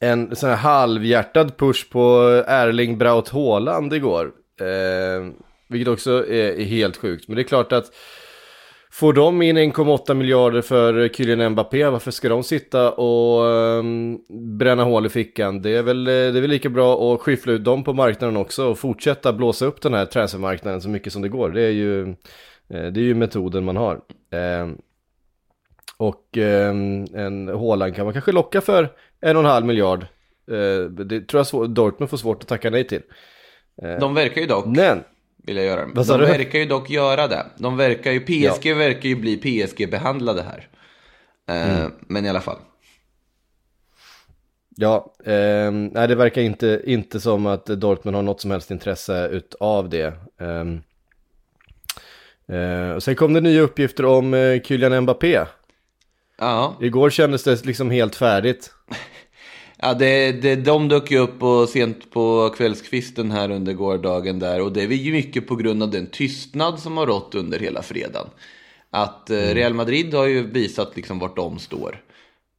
en 0.00 0.36
sån 0.36 0.48
här 0.48 0.56
halvhjärtad 0.56 1.56
push 1.56 1.90
på 1.90 2.18
Erling 2.46 2.98
Braut 2.98 3.28
Haaland 3.28 3.92
igår. 3.92 4.30
Eh, 4.60 5.26
vilket 5.68 5.88
också 5.88 6.10
är, 6.28 6.60
är 6.60 6.64
helt 6.64 6.96
sjukt. 6.96 7.28
Men 7.28 7.36
det 7.36 7.42
är 7.42 7.44
klart 7.44 7.72
att 7.72 7.86
får 8.92 9.12
de 9.12 9.42
in 9.42 9.58
1,8 9.58 10.14
miljarder 10.14 10.62
för 10.62 11.08
Kylian 11.08 11.52
Mbappé, 11.52 11.84
varför 11.84 12.10
ska 12.10 12.28
de 12.28 12.42
sitta 12.42 12.92
och 12.92 13.50
eh, 13.50 13.82
bränna 14.58 14.84
hål 14.84 15.06
i 15.06 15.08
fickan? 15.08 15.62
Det 15.62 15.76
är, 15.76 15.82
väl, 15.82 16.06
eh, 16.06 16.12
det 16.12 16.38
är 16.38 16.40
väl 16.40 16.50
lika 16.50 16.68
bra 16.68 17.14
att 17.14 17.20
skyffla 17.20 17.52
ut 17.52 17.64
dem 17.64 17.84
på 17.84 17.92
marknaden 17.92 18.36
också 18.36 18.64
och 18.64 18.78
fortsätta 18.78 19.32
blåsa 19.32 19.66
upp 19.66 19.82
den 19.82 19.94
här 19.94 20.06
transfermarknaden 20.06 20.80
så 20.80 20.88
mycket 20.88 21.12
som 21.12 21.22
det 21.22 21.28
går. 21.28 21.50
Det 21.50 21.62
är 21.62 21.70
ju, 21.70 22.08
eh, 22.08 22.14
det 22.68 23.00
är 23.00 23.04
ju 23.04 23.14
metoden 23.14 23.64
man 23.64 23.76
har. 23.76 24.00
Eh, 24.30 24.68
och 25.96 26.38
eh, 26.38 26.68
en 27.14 27.48
Haaland 27.48 27.94
kan 27.94 28.04
man 28.04 28.12
kanske 28.12 28.32
locka 28.32 28.60
för 28.60 28.88
en 29.20 29.36
och 29.36 29.42
en 29.42 29.50
halv 29.50 29.66
miljard. 29.66 30.06
Eh, 30.50 30.90
det 30.90 31.20
tror 31.20 31.46
jag 31.52 31.70
Dortmund 31.70 32.10
får 32.10 32.16
svårt 32.16 32.42
att 32.42 32.48
tacka 32.48 32.70
nej 32.70 32.86
till. 32.86 33.02
De 34.00 34.14
verkar 34.14 34.40
ju 34.40 34.46
dock, 34.46 34.66
Men, 34.66 35.04
vill 35.42 35.56
jag 35.56 35.64
göra. 35.66 36.04
Sa 36.04 36.16
De 36.18 36.24
verkar 36.26 36.58
ju 36.58 36.64
dock 36.64 36.90
göra 36.90 37.28
det. 37.28 37.46
De 37.56 37.76
verkar 37.76 38.10
ju, 38.12 38.20
PSG 38.20 38.74
verkar 38.74 39.08
ju 39.08 39.16
bli 39.16 39.36
PSG-behandlade 39.36 40.42
här. 40.42 40.68
Eh, 41.48 41.78
Mm. 41.78 41.92
Men 42.00 42.26
i 42.26 42.28
alla 42.28 42.40
fall. 42.40 42.58
Ja, 44.76 45.14
ehm, 45.26 45.86
nej 45.86 46.08
det 46.08 46.14
verkar 46.14 46.42
inte, 46.42 46.82
inte 46.84 47.20
som 47.20 47.46
att 47.46 47.66
Dortmund 47.66 48.14
har 48.16 48.22
något 48.22 48.40
som 48.40 48.50
helst 48.50 48.70
intresse 48.70 49.28
utav 49.28 49.88
det. 49.88 50.14
Ehm, 50.40 50.82
eh, 52.48 52.90
och 52.90 53.02
sen 53.02 53.14
kom 53.16 53.32
det 53.32 53.40
nya 53.40 53.60
uppgifter 53.60 54.04
om 54.04 54.34
eh, 54.34 54.62
Kylian 54.62 55.00
Mbappé. 55.00 55.40
Ja, 56.38 56.76
Igår 56.80 57.10
kändes 57.10 57.44
det 57.44 57.64
liksom 57.64 57.90
helt 57.90 58.14
färdigt. 58.16 58.72
ja 59.82 59.94
det, 59.94 60.32
det, 60.32 60.56
de 60.56 60.88
dök 60.88 61.10
ju 61.10 61.18
upp 61.18 61.38
på, 61.38 61.66
sent 61.66 62.10
på 62.10 62.54
kvällskvisten 62.56 63.30
här 63.30 63.50
under 63.50 63.72
gårdagen 63.72 64.38
där. 64.38 64.60
Och 64.60 64.72
det 64.72 64.82
är 64.82 64.88
ju 64.88 65.12
mycket 65.12 65.46
på 65.46 65.56
grund 65.56 65.82
av 65.82 65.90
den 65.90 66.06
tystnad 66.06 66.80
som 66.80 66.96
har 66.96 67.06
rått 67.06 67.34
under 67.34 67.58
hela 67.58 67.82
fredagen. 67.82 68.28
Att 68.90 69.30
eh, 69.30 69.36
Real 69.36 69.74
Madrid 69.74 70.14
har 70.14 70.26
ju 70.26 70.42
visat 70.42 70.96
liksom 70.96 71.18
vart 71.18 71.36
de 71.36 71.58
står. 71.58 72.04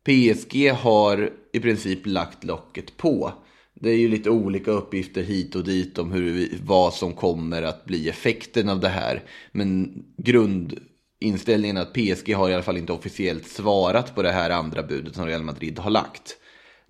PSG 0.06 0.72
har 0.72 1.30
i 1.54 1.60
princip 1.60 2.06
lagt 2.06 2.44
locket 2.44 2.98
på. 2.98 3.34
Det 3.74 3.90
är 3.90 3.98
ju 3.98 4.08
lite 4.08 4.30
olika 4.30 4.72
uppgifter 4.72 5.24
hit 5.24 5.56
och 5.56 5.64
dit 5.64 5.98
om 5.98 6.12
hur, 6.12 6.50
vad 6.64 6.94
som 6.94 7.14
kommer 7.14 7.62
att 7.62 7.86
bli 7.86 8.10
effekten 8.10 8.70
av 8.70 8.80
det 8.80 8.90
här. 8.90 9.24
Men 9.52 9.94
grundinställningen 10.18 11.78
är 11.78 11.82
att 11.82 11.94
PSG 11.94 12.36
har 12.36 12.50
i 12.50 12.54
alla 12.54 12.64
fall 12.64 12.78
inte 12.78 12.94
officiellt 12.94 13.48
svarat 13.48 14.16
på 14.16 14.22
det 14.22 14.32
här 14.32 14.50
andra 14.50 14.84
budet 14.84 15.16
som 15.16 15.26
Real 15.26 15.44
Madrid 15.44 15.80
har 15.80 15.92
lagt. 15.92 16.38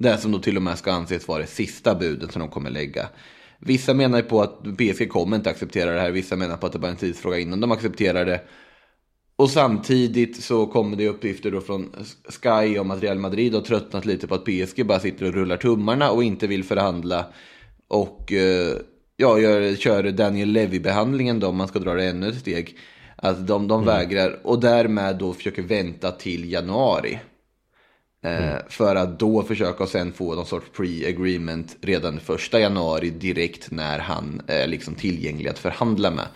Det 0.03 0.17
som 0.17 0.31
då 0.31 0.39
till 0.39 0.57
och 0.57 0.63
med 0.63 0.77
ska 0.77 0.91
anses 0.91 1.27
vara 1.27 1.41
det 1.41 1.48
sista 1.48 1.95
budet 1.95 2.31
som 2.31 2.39
de 2.39 2.50
kommer 2.50 2.69
lägga. 2.69 3.10
Vissa 3.60 3.93
menar 3.93 4.17
ju 4.17 4.24
på 4.24 4.41
att 4.41 4.63
PSG 4.77 5.10
kommer 5.10 5.38
inte 5.38 5.50
acceptera 5.50 5.91
det 5.91 6.00
här. 6.00 6.12
Vissa 6.12 6.36
menar 6.36 6.57
på 6.57 6.65
att 6.65 6.74
det 6.74 6.79
bara 6.79 6.88
är 6.88 6.91
en 6.91 6.98
tidsfråga 6.98 7.39
innan 7.39 7.60
de 7.60 7.72
accepterar 7.72 8.25
det. 8.25 8.41
Och 9.36 9.50
samtidigt 9.50 10.43
så 10.43 10.65
kommer 10.65 10.98
det 10.98 11.07
uppgifter 11.07 11.51
då 11.51 11.62
från 11.62 11.95
Sky 12.29 12.77
om 12.77 12.91
att 12.91 13.03
Real 13.03 13.19
Madrid 13.19 13.53
har 13.53 13.62
tröttnat 13.62 14.05
lite 14.05 14.27
på 14.27 14.36
att 14.36 14.45
PSG 14.45 14.86
bara 14.86 15.00
sitter 15.00 15.25
och 15.25 15.33
rullar 15.33 15.57
tummarna 15.57 16.12
och 16.12 16.24
inte 16.24 16.48
vill 16.48 16.63
förhandla. 16.63 17.25
Och 17.88 18.33
eh, 18.33 18.77
ja, 19.17 19.39
gör, 19.39 19.75
kör 19.75 20.12
Daniel 20.12 20.50
Levy-behandlingen 20.50 21.39
då 21.39 21.48
om 21.48 21.55
man 21.55 21.67
ska 21.67 21.79
dra 21.79 21.93
det 21.93 22.05
ännu 22.05 22.27
ett 22.27 22.39
steg. 22.39 22.77
Att 23.15 23.48
de, 23.48 23.67
de 23.67 23.86
vägrar 23.86 24.39
och 24.43 24.60
därmed 24.60 25.17
då 25.17 25.33
försöker 25.33 25.62
vänta 25.62 26.12
till 26.12 26.51
januari. 26.51 27.19
Eh, 28.24 28.56
För 28.70 28.96
att 28.96 29.20
då 29.20 29.44
försöka 29.44 29.84
och 29.84 29.89
sen 29.89 30.13
få 30.13 30.36
någon 30.36 30.46
sorts 30.46 30.68
pre-agreement 30.77 31.75
redan 31.82 32.20
första 32.20 32.60
januari 32.60 33.10
direkt 33.10 33.72
när 33.72 34.00
han 34.00 34.42
är 34.48 34.68
liksom 34.68 34.96
tillgänglig 34.96 35.50
att 35.50 35.60
förhandla 35.60 36.12
med. 36.12 36.27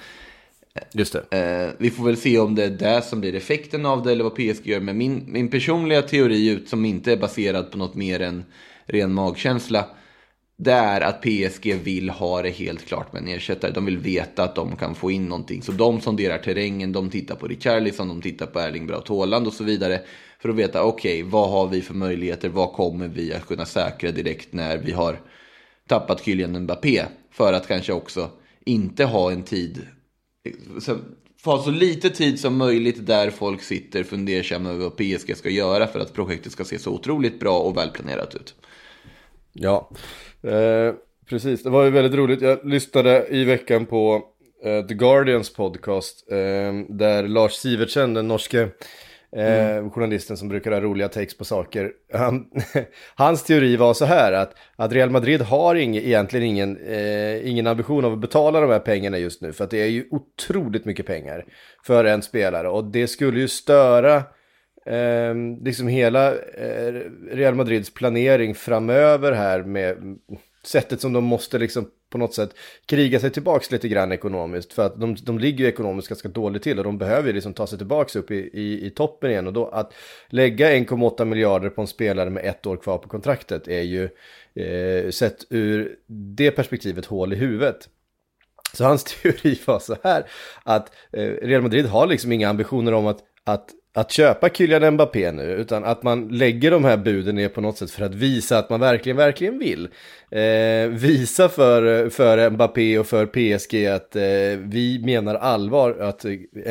Just 0.94 1.14
det. 1.14 1.38
Eh, 1.38 1.74
vi 1.78 1.90
får 1.90 2.04
väl 2.04 2.18
se 2.18 2.40
om 2.40 2.56
det 2.56 2.64
är 2.64 2.70
det 2.70 3.02
som 3.02 3.22
blir 3.22 3.36
effekten 3.36 3.86
av 3.86 4.04
det 4.04 4.12
eller 4.12 4.24
vad 4.24 4.36
PSG 4.36 4.68
gör. 4.68 4.80
Men 4.80 4.98
min, 4.98 5.26
min 5.28 5.50
personliga 5.50 6.02
teori 6.02 6.48
ut 6.50 6.70
som 6.70 6.86
inte 6.86 7.12
är 7.12 7.18
baserad 7.18 7.72
på 7.72 7.78
något 7.78 7.96
mer 7.96 8.20
än 8.22 8.46
ren 8.86 9.14
magkänsla. 9.14 9.86
Det 10.58 10.72
är 10.72 11.02
att 11.02 11.22
PSG 11.22 11.74
vill 11.84 12.10
ha 12.10 12.42
det 12.42 12.50
helt 12.50 12.86
klart 12.86 13.14
med 13.14 13.22
en 13.22 13.28
ersättare. 13.28 13.72
De 13.72 13.86
vill 13.86 13.98
veta 13.98 14.44
att 14.44 14.56
de 14.56 14.76
kan 14.76 14.96
få 14.96 15.12
in 15.12 15.26
någonting. 15.26 15.62
Så 15.62 15.72
de 15.72 16.02
sonderar 16.02 16.38
terrängen, 16.38 16.92
de 16.92 17.10
tittar 17.10 17.36
på 17.36 17.48
Richarlison, 17.48 18.08
de 18.08 18.22
tittar 18.22 18.46
på 18.46 18.60
Erling 18.60 18.88
Braut 18.88 19.08
Haaland 19.10 19.48
och 19.48 19.54
så 19.54 19.64
vidare. 19.64 20.02
För 20.40 20.50
att 20.50 20.56
veta, 20.56 20.84
okej, 20.84 21.24
vad 21.24 21.50
har 21.50 21.68
vi 21.68 21.82
för 21.82 21.94
möjligheter? 21.94 22.50
Vad 22.50 22.74
kommer 22.74 23.08
vi 23.08 23.34
att 23.34 23.46
kunna 23.46 23.66
säkra 23.66 24.12
direkt 24.12 24.54
när 24.54 24.78
vi 24.78 24.92
har 24.92 25.20
tappat 25.88 26.26
Kylian 26.26 26.60
Mbappé? 26.60 27.04
För 27.32 27.54
att 27.54 27.68
kanske 27.68 27.94
också 27.94 28.30
inte 28.66 29.06
ha 29.06 29.32
en 29.32 29.44
tid 29.44 29.88
så, 30.80 30.98
få 31.44 31.58
så 31.58 31.72
lite 31.72 32.10
tid 32.10 32.40
som 32.40 32.58
möjligt 32.58 33.06
där 33.06 33.30
folk 33.30 33.62
sitter 33.62 34.04
fundersamma 34.04 34.70
över 34.70 34.84
vad 34.84 34.98
PSG 34.98 35.38
ska 35.38 35.50
göra 35.50 35.88
för 35.88 36.00
att 36.00 36.14
projektet 36.14 36.52
ska 36.52 36.64
se 36.64 36.80
så 36.80 36.92
otroligt 36.92 37.40
bra 37.40 37.60
och 37.60 37.78
välplanerat 37.78 38.36
ut. 38.36 38.56
Ja, 39.54 39.90
eh, 40.44 40.94
precis. 41.30 41.64
Det 41.64 41.70
var 41.70 41.84
ju 41.84 41.90
väldigt 41.90 42.14
roligt. 42.14 42.42
Jag 42.42 42.60
lyssnade 42.66 43.28
i 43.30 43.44
veckan 43.44 43.86
på 43.86 44.22
eh, 44.64 44.86
The 44.86 44.94
Guardians 44.94 45.54
podcast 45.54 46.32
eh, 46.32 46.38
där 46.90 47.28
Lars 47.28 47.54
Sivertsen, 47.54 48.14
den 48.14 48.28
norske 48.28 48.70
Mm. 49.38 49.86
eh, 49.86 49.92
journalisten 49.92 50.38
som 50.38 50.50
brukar 50.50 50.72
ha 50.72 50.82
roliga 50.82 51.08
takes 51.08 51.38
på 51.38 51.46
saker. 51.46 51.92
Han, 52.14 52.46
hans 53.16 53.44
teori 53.44 53.76
var 53.76 53.94
så 53.94 54.06
här 54.06 54.34
att, 54.34 54.54
att 54.76 54.94
Real 54.94 55.10
Madrid 55.10 55.42
har 55.42 55.76
ing, 55.76 55.98
egentligen 55.98 56.46
ingen, 56.46 56.78
eh, 56.78 57.50
ingen 57.50 57.68
ambition 57.68 58.06
av 58.06 58.14
att 58.14 58.20
betala 58.20 58.60
de 58.62 58.70
här 58.70 58.80
pengarna 58.80 59.18
just 59.18 59.42
nu. 59.42 59.54
För 59.54 59.64
att 59.64 59.70
det 59.70 59.82
är 59.82 59.88
ju 59.88 60.06
otroligt 60.12 60.86
mycket 60.86 61.06
pengar 61.06 61.46
för 61.84 62.06
en 62.06 62.22
spelare. 62.22 62.70
Och 62.70 62.86
det 62.86 63.08
skulle 63.08 63.40
ju 63.40 63.48
störa 63.48 64.16
eh, 64.86 65.36
liksom 65.62 65.88
hela 65.88 66.34
eh, 66.36 66.94
Real 67.32 67.56
Madrids 67.56 67.94
planering 67.94 68.56
framöver 68.56 69.32
här 69.32 69.64
med 69.64 70.18
sättet 70.64 71.02
som 71.02 71.14
de 71.14 71.24
måste 71.24 71.58
liksom 71.58 71.90
på 72.10 72.18
något 72.18 72.34
sätt 72.34 72.50
kriga 72.86 73.20
sig 73.20 73.32
tillbaks 73.32 73.72
lite 73.72 73.88
grann 73.88 74.12
ekonomiskt. 74.12 74.74
För 74.74 74.86
att 74.86 75.00
de, 75.00 75.16
de 75.16 75.40
ligger 75.40 75.64
ju 75.64 75.70
ekonomiskt 75.70 76.08
ganska 76.08 76.30
dåligt 76.30 76.64
till 76.64 76.78
och 76.78 76.84
de 76.84 76.98
behöver 76.98 77.28
ju 77.28 77.34
liksom 77.34 77.54
ta 77.54 77.68
sig 77.68 77.78
tillbaks 77.78 78.16
upp 78.16 78.32
i, 78.32 78.36
i, 78.36 78.86
i 78.86 78.90
toppen 78.90 79.32
igen. 79.32 79.48
Och 79.48 79.54
då 79.54 79.66
att 79.66 79.94
lägga 80.30 80.72
1,8 80.72 81.26
miljarder 81.26 81.70
på 81.70 81.82
en 81.82 81.88
spelare 81.88 82.30
med 82.30 82.46
ett 82.46 82.66
år 82.66 82.78
kvar 82.78 82.98
på 82.98 83.10
kontraktet 83.10 83.68
är 83.68 83.82
ju 83.82 84.10
eh, 84.56 85.10
sett 85.10 85.46
ur 85.50 85.96
det 86.08 86.52
perspektivet 86.52 87.06
hål 87.06 87.34
i 87.34 87.36
huvudet. 87.36 87.90
Så 88.74 88.84
hans 88.84 89.04
teori 89.22 89.60
var 89.66 89.80
så 89.80 89.96
här 90.04 90.26
att 90.64 90.92
eh, 91.12 91.22
Real 91.22 91.62
Madrid 91.62 91.86
har 91.86 92.08
liksom 92.08 92.32
inga 92.32 92.50
ambitioner 92.50 92.94
om 92.94 93.08
att, 93.08 93.20
att 93.44 93.70
att 93.98 94.12
köpa 94.12 94.50
Kylian 94.50 94.94
Mbappé 94.94 95.32
nu, 95.32 95.44
utan 95.44 95.84
att 95.84 96.04
man 96.04 96.28
lägger 96.28 96.72
de 96.72 96.84
här 96.84 96.98
buden 96.98 97.36
ner 97.36 97.50
på 97.50 97.62
något 97.62 97.78
sätt 97.78 97.92
för 97.92 98.06
att 98.06 98.16
visa 98.16 98.58
att 98.58 98.70
man 98.70 98.80
verkligen, 98.80 99.18
verkligen 99.18 99.60
vill. 99.60 99.90
Eh, 100.32 100.90
visa 100.90 101.50
för, 101.50 102.10
för 102.10 102.50
Mbappé 102.50 103.00
och 103.00 103.08
för 103.08 103.26
PSG 103.26 103.88
att 103.88 104.16
eh, 104.16 104.22
vi 104.60 105.02
menar 105.06 105.36
allvar 105.36 105.98
att 106.00 106.26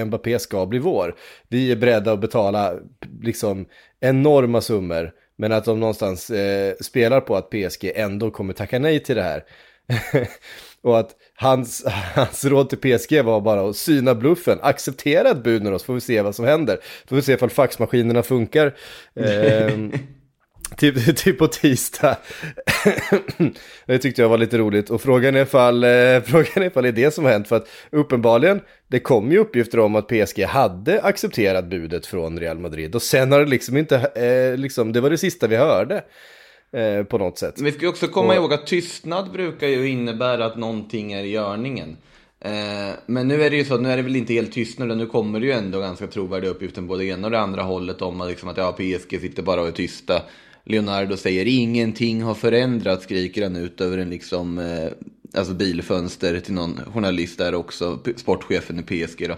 Mbappé 0.06 0.38
ska 0.38 0.66
bli 0.66 0.78
vår. 0.78 1.14
Vi 1.48 1.72
är 1.72 1.76
beredda 1.76 2.12
att 2.12 2.20
betala 2.20 2.74
liksom 3.22 3.66
enorma 4.00 4.60
summor, 4.60 5.12
men 5.36 5.52
att 5.52 5.64
de 5.64 5.80
någonstans 5.80 6.30
eh, 6.30 6.74
spelar 6.80 7.20
på 7.20 7.36
att 7.36 7.50
PSG 7.50 7.92
ändå 7.94 8.30
kommer 8.30 8.52
tacka 8.52 8.78
nej 8.78 9.00
till 9.00 9.16
det 9.16 9.22
här. 9.22 9.44
och 10.82 10.98
att 10.98 11.10
hans, 11.36 11.84
hans 12.14 12.44
råd 12.44 12.70
till 12.70 12.78
PSG 12.78 13.22
var 13.22 13.40
bara 13.40 13.68
att 13.68 13.76
syna 13.76 14.14
bluffen, 14.14 14.58
acceptera 14.62 15.30
ett 15.30 15.42
bud 15.42 15.62
nu 15.62 15.78
så 15.78 15.84
får 15.84 15.94
vi 15.94 16.00
se 16.00 16.22
vad 16.22 16.34
som 16.34 16.44
händer. 16.44 16.78
Får 17.08 17.16
vi 17.16 17.22
se 17.22 17.32
ifall 17.32 17.50
faxmaskinerna 17.50 18.22
funkar. 18.22 18.74
Eh, 19.20 19.70
typ, 20.76 21.16
typ 21.16 21.38
på 21.38 21.46
tisdag. 21.46 22.16
det 23.86 23.98
tyckte 23.98 24.22
jag 24.22 24.28
var 24.28 24.38
lite 24.38 24.58
roligt. 24.58 24.90
Och 24.90 25.02
frågan 25.02 25.36
är 25.36 25.42
ifall, 25.42 25.84
eh, 25.84 26.20
frågan 26.24 26.62
är 26.62 26.66
ifall 26.66 26.82
det 26.82 26.88
är 26.88 26.92
det 26.92 27.10
som 27.10 27.24
har 27.24 27.32
hänt. 27.32 27.48
För 27.48 27.56
att 27.56 27.68
uppenbarligen, 27.90 28.60
det 28.88 29.00
kom 29.00 29.32
ju 29.32 29.38
uppgifter 29.38 29.78
om 29.78 29.96
att 29.96 30.08
PSG 30.08 30.44
hade 30.44 31.02
accepterat 31.02 31.64
budet 31.64 32.06
från 32.06 32.40
Real 32.40 32.58
Madrid. 32.58 32.94
Och 32.94 33.02
sen 33.02 33.32
har 33.32 33.40
det 33.40 33.46
liksom 33.46 33.76
inte, 33.76 33.96
eh, 33.96 34.58
liksom, 34.58 34.92
det 34.92 35.00
var 35.00 35.10
det 35.10 35.18
sista 35.18 35.46
vi 35.46 35.56
hörde. 35.56 36.04
Eh, 36.72 37.04
på 37.04 37.18
något 37.18 37.38
sätt. 37.38 37.54
Men 37.56 37.64
vi 37.64 37.72
ska 37.72 37.88
också 37.88 38.08
komma 38.08 38.28
Och- 38.28 38.34
ihåg 38.34 38.52
att 38.52 38.66
tystnad 38.66 39.32
brukar 39.32 39.66
ju 39.68 39.88
innebära 39.88 40.46
att 40.46 40.56
någonting 40.56 41.12
är 41.12 41.24
i 41.24 41.28
görningen. 41.30 41.96
Eh, 42.40 42.50
men 43.06 43.28
nu 43.28 43.42
är 43.42 43.50
det 43.50 43.56
ju 43.56 43.64
så 43.64 43.74
att 43.74 43.80
nu 43.82 43.90
är 43.90 43.96
det 43.96 44.02
väl 44.02 44.16
inte 44.16 44.32
helt 44.34 44.52
tystnad, 44.52 44.96
nu 44.98 45.06
kommer 45.06 45.40
det 45.40 45.46
ju 45.46 45.52
ändå 45.52 45.80
ganska 45.80 46.06
trovärdiga 46.06 46.50
uppgifter 46.50 46.82
både 46.82 47.02
det 47.02 47.08
ena 47.08 47.26
och 47.26 47.30
det 47.30 47.40
andra 47.40 47.62
hållet 47.62 48.02
om 48.02 48.20
att, 48.20 48.28
liksom 48.28 48.48
att 48.48 48.56
ja, 48.56 48.72
PSG 48.72 49.20
sitter 49.20 49.42
bara 49.42 49.60
och 49.60 49.68
är 49.68 49.72
tysta. 49.72 50.22
Leonardo 50.64 51.16
säger 51.16 51.46
ingenting 51.46 52.22
har 52.22 52.34
förändrats, 52.34 53.04
skriker 53.04 53.42
han 53.42 53.56
ut 53.56 53.80
över 53.80 53.98
en 53.98 54.10
liksom, 54.10 54.58
eh, 54.58 54.88
alltså 55.38 55.54
bilfönster 55.54 56.40
till 56.40 56.54
någon 56.54 56.80
journalist 56.94 57.38
där 57.38 57.54
också, 57.54 57.98
sportchefen 58.16 58.78
i 58.78 58.82
PSG 58.82 59.28
då. 59.28 59.34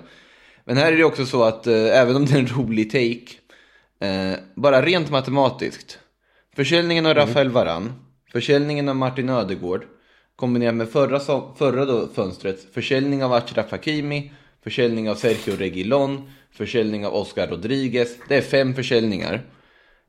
Men 0.64 0.76
här 0.76 0.92
är 0.92 0.97
det 0.97 1.04
också 1.04 1.26
så 1.26 1.42
att 1.42 1.66
eh, 1.66 2.00
även 2.00 2.16
om 2.16 2.26
det 2.26 2.32
är 2.35 2.38
en 2.38 2.47
rolig 2.47 2.90
take, 2.90 3.38
eh, 4.11 4.38
bara 4.54 4.82
rent 4.82 5.11
matematiskt. 5.11 5.99
Försäljningen 6.58 7.06
av 7.06 7.14
Rafael 7.14 7.50
Varan, 7.50 7.92
försäljningen 8.32 8.88
av 8.88 8.96
Martin 8.96 9.28
Ödegård, 9.28 9.84
kombinerat 10.36 10.74
med 10.74 10.88
förra, 10.88 11.20
förra 11.58 11.85
då 11.85 12.09
fönstret, 12.14 12.74
försäljning 12.74 13.24
av 13.24 13.33
Achraf 13.33 13.70
Hakimi, 13.70 14.33
försäljning 14.64 15.11
av 15.11 15.14
Sergio 15.14 15.56
Reguilon, 15.56 16.30
försäljning 16.50 17.06
av 17.06 17.14
Oscar 17.14 17.46
Rodriguez. 17.46 18.16
Det 18.28 18.37
är 18.37 18.40
fem 18.42 18.74
försäljningar. 18.74 19.42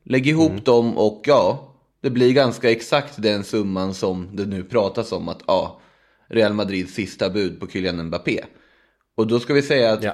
Lägg 0.03 0.27
ihop 0.27 0.65
dem 0.65 0.97
och 0.97 1.21
ja, 1.25 1.75
det 2.01 2.09
blir 2.09 2.33
ganska 2.33 2.71
exakt 2.71 3.21
den 3.21 3.43
summan 3.43 3.93
som 3.93 4.35
det 4.35 4.45
nu 4.45 4.63
pratas 4.63 5.11
om 5.11 5.29
att 5.29 5.41
ja, 5.47 5.81
Real 6.27 6.53
Madrids 6.53 6.93
sista 6.93 7.29
bud 7.29 7.59
på 7.59 7.67
Kylian 7.67 8.05
Mbappé. 8.05 8.43
Och 9.15 9.27
då 9.27 9.39
ska 9.39 9.53
vi 9.53 9.61
säga 9.61 9.91
att 9.91 10.03
Ja 10.03 10.13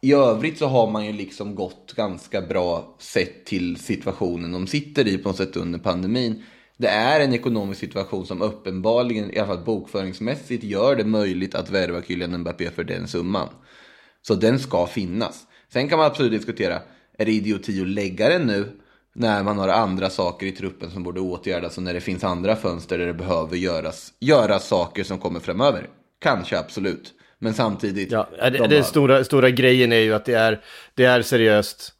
i 0.00 0.12
övrigt 0.12 0.58
så 0.58 0.66
har 0.66 0.90
man 0.90 1.06
ju 1.06 1.12
liksom 1.12 1.54
gått 1.54 1.92
ganska 1.96 2.42
bra 2.42 2.96
sett 2.98 3.44
till 3.44 3.76
situationen 3.76 4.52
de 4.52 4.66
sitter 4.66 5.08
i 5.08 5.18
på 5.18 5.28
något 5.28 5.36
sätt 5.36 5.56
under 5.56 5.78
pandemin. 5.78 6.42
Det 6.76 6.88
är 6.88 7.20
en 7.20 7.34
ekonomisk 7.34 7.80
situation 7.80 8.26
som 8.26 8.42
uppenbarligen, 8.42 9.34
i 9.34 9.38
alla 9.38 9.46
fall 9.46 9.64
bokföringsmässigt, 9.64 10.64
gör 10.64 10.96
det 10.96 11.04
möjligt 11.04 11.54
att 11.54 11.70
värva 11.70 12.02
Kylian 12.02 12.38
Mbappé 12.38 12.70
för 12.70 12.84
den 12.84 13.08
summan. 13.08 13.48
Så 14.22 14.34
den 14.34 14.58
ska 14.58 14.86
finnas. 14.86 15.46
Sen 15.72 15.88
kan 15.88 15.98
man 15.98 16.06
absolut 16.06 16.32
diskutera, 16.32 16.80
är 17.18 17.24
det 17.24 17.32
idioti 17.32 17.82
att 17.82 17.88
lägga 17.88 18.28
den 18.28 18.42
nu? 18.42 18.80
När 19.12 19.42
man 19.42 19.58
har 19.58 19.68
andra 19.68 20.10
saker 20.10 20.46
i 20.46 20.52
truppen 20.52 20.90
som 20.90 21.02
borde 21.02 21.20
åtgärdas 21.20 21.76
och 21.76 21.82
när 21.82 21.94
det 21.94 22.00
finns 22.00 22.24
andra 22.24 22.56
fönster 22.56 22.98
där 22.98 23.06
det 23.06 23.14
behöver 23.14 23.56
göras, 23.56 24.12
göras 24.20 24.68
saker 24.68 25.04
som 25.04 25.18
kommer 25.18 25.40
framöver. 25.40 25.88
Kanske 26.18 26.58
absolut. 26.58 27.14
Men 27.38 27.54
samtidigt. 27.54 28.12
Ja, 28.12 28.28
det, 28.40 28.50
de 28.50 28.58
den 28.58 28.72
har- 28.72 28.82
stora, 28.82 29.24
stora 29.24 29.50
grejen 29.50 29.92
är 29.92 29.96
ju 30.00 30.14
att 30.14 30.24
det 30.24 30.34
är, 30.34 30.60
det 30.94 31.04
är 31.04 31.22
seriöst. 31.22 31.92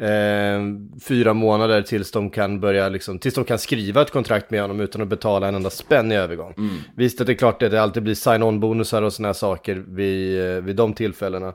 Eh, 0.00 0.60
fyra 1.08 1.34
månader 1.34 1.82
tills 1.82 2.10
de 2.10 2.30
kan 2.30 2.60
börja 2.60 2.88
liksom, 2.88 3.18
tills 3.18 3.34
de 3.34 3.44
kan 3.44 3.58
skriva 3.58 4.02
ett 4.02 4.10
kontrakt 4.10 4.50
med 4.50 4.60
honom 4.60 4.80
utan 4.80 5.02
att 5.02 5.08
betala 5.08 5.48
en 5.48 5.54
enda 5.54 5.70
spänn 5.70 6.12
i 6.12 6.14
övergång. 6.14 6.54
Visst 6.96 7.20
att 7.20 7.26
det 7.26 7.32
är 7.32 7.34
klart 7.34 7.62
att 7.62 7.70
det 7.70 7.82
alltid 7.82 8.02
blir 8.02 8.14
sign-on-bonusar 8.14 9.02
och 9.02 9.12
sådana 9.12 9.28
här 9.28 9.32
saker 9.32 9.74
vid, 9.88 10.40
eh, 10.50 10.56
vid 10.62 10.76
de 10.76 10.94
tillfällena. 10.94 11.52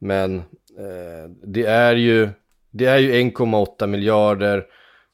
Men 0.00 0.36
eh, 0.78 1.30
det 1.46 1.64
är 1.66 1.94
ju, 1.96 2.28
det 2.70 2.86
är 2.86 2.98
ju 2.98 3.12
1,8 3.12 3.86
miljarder 3.86 4.64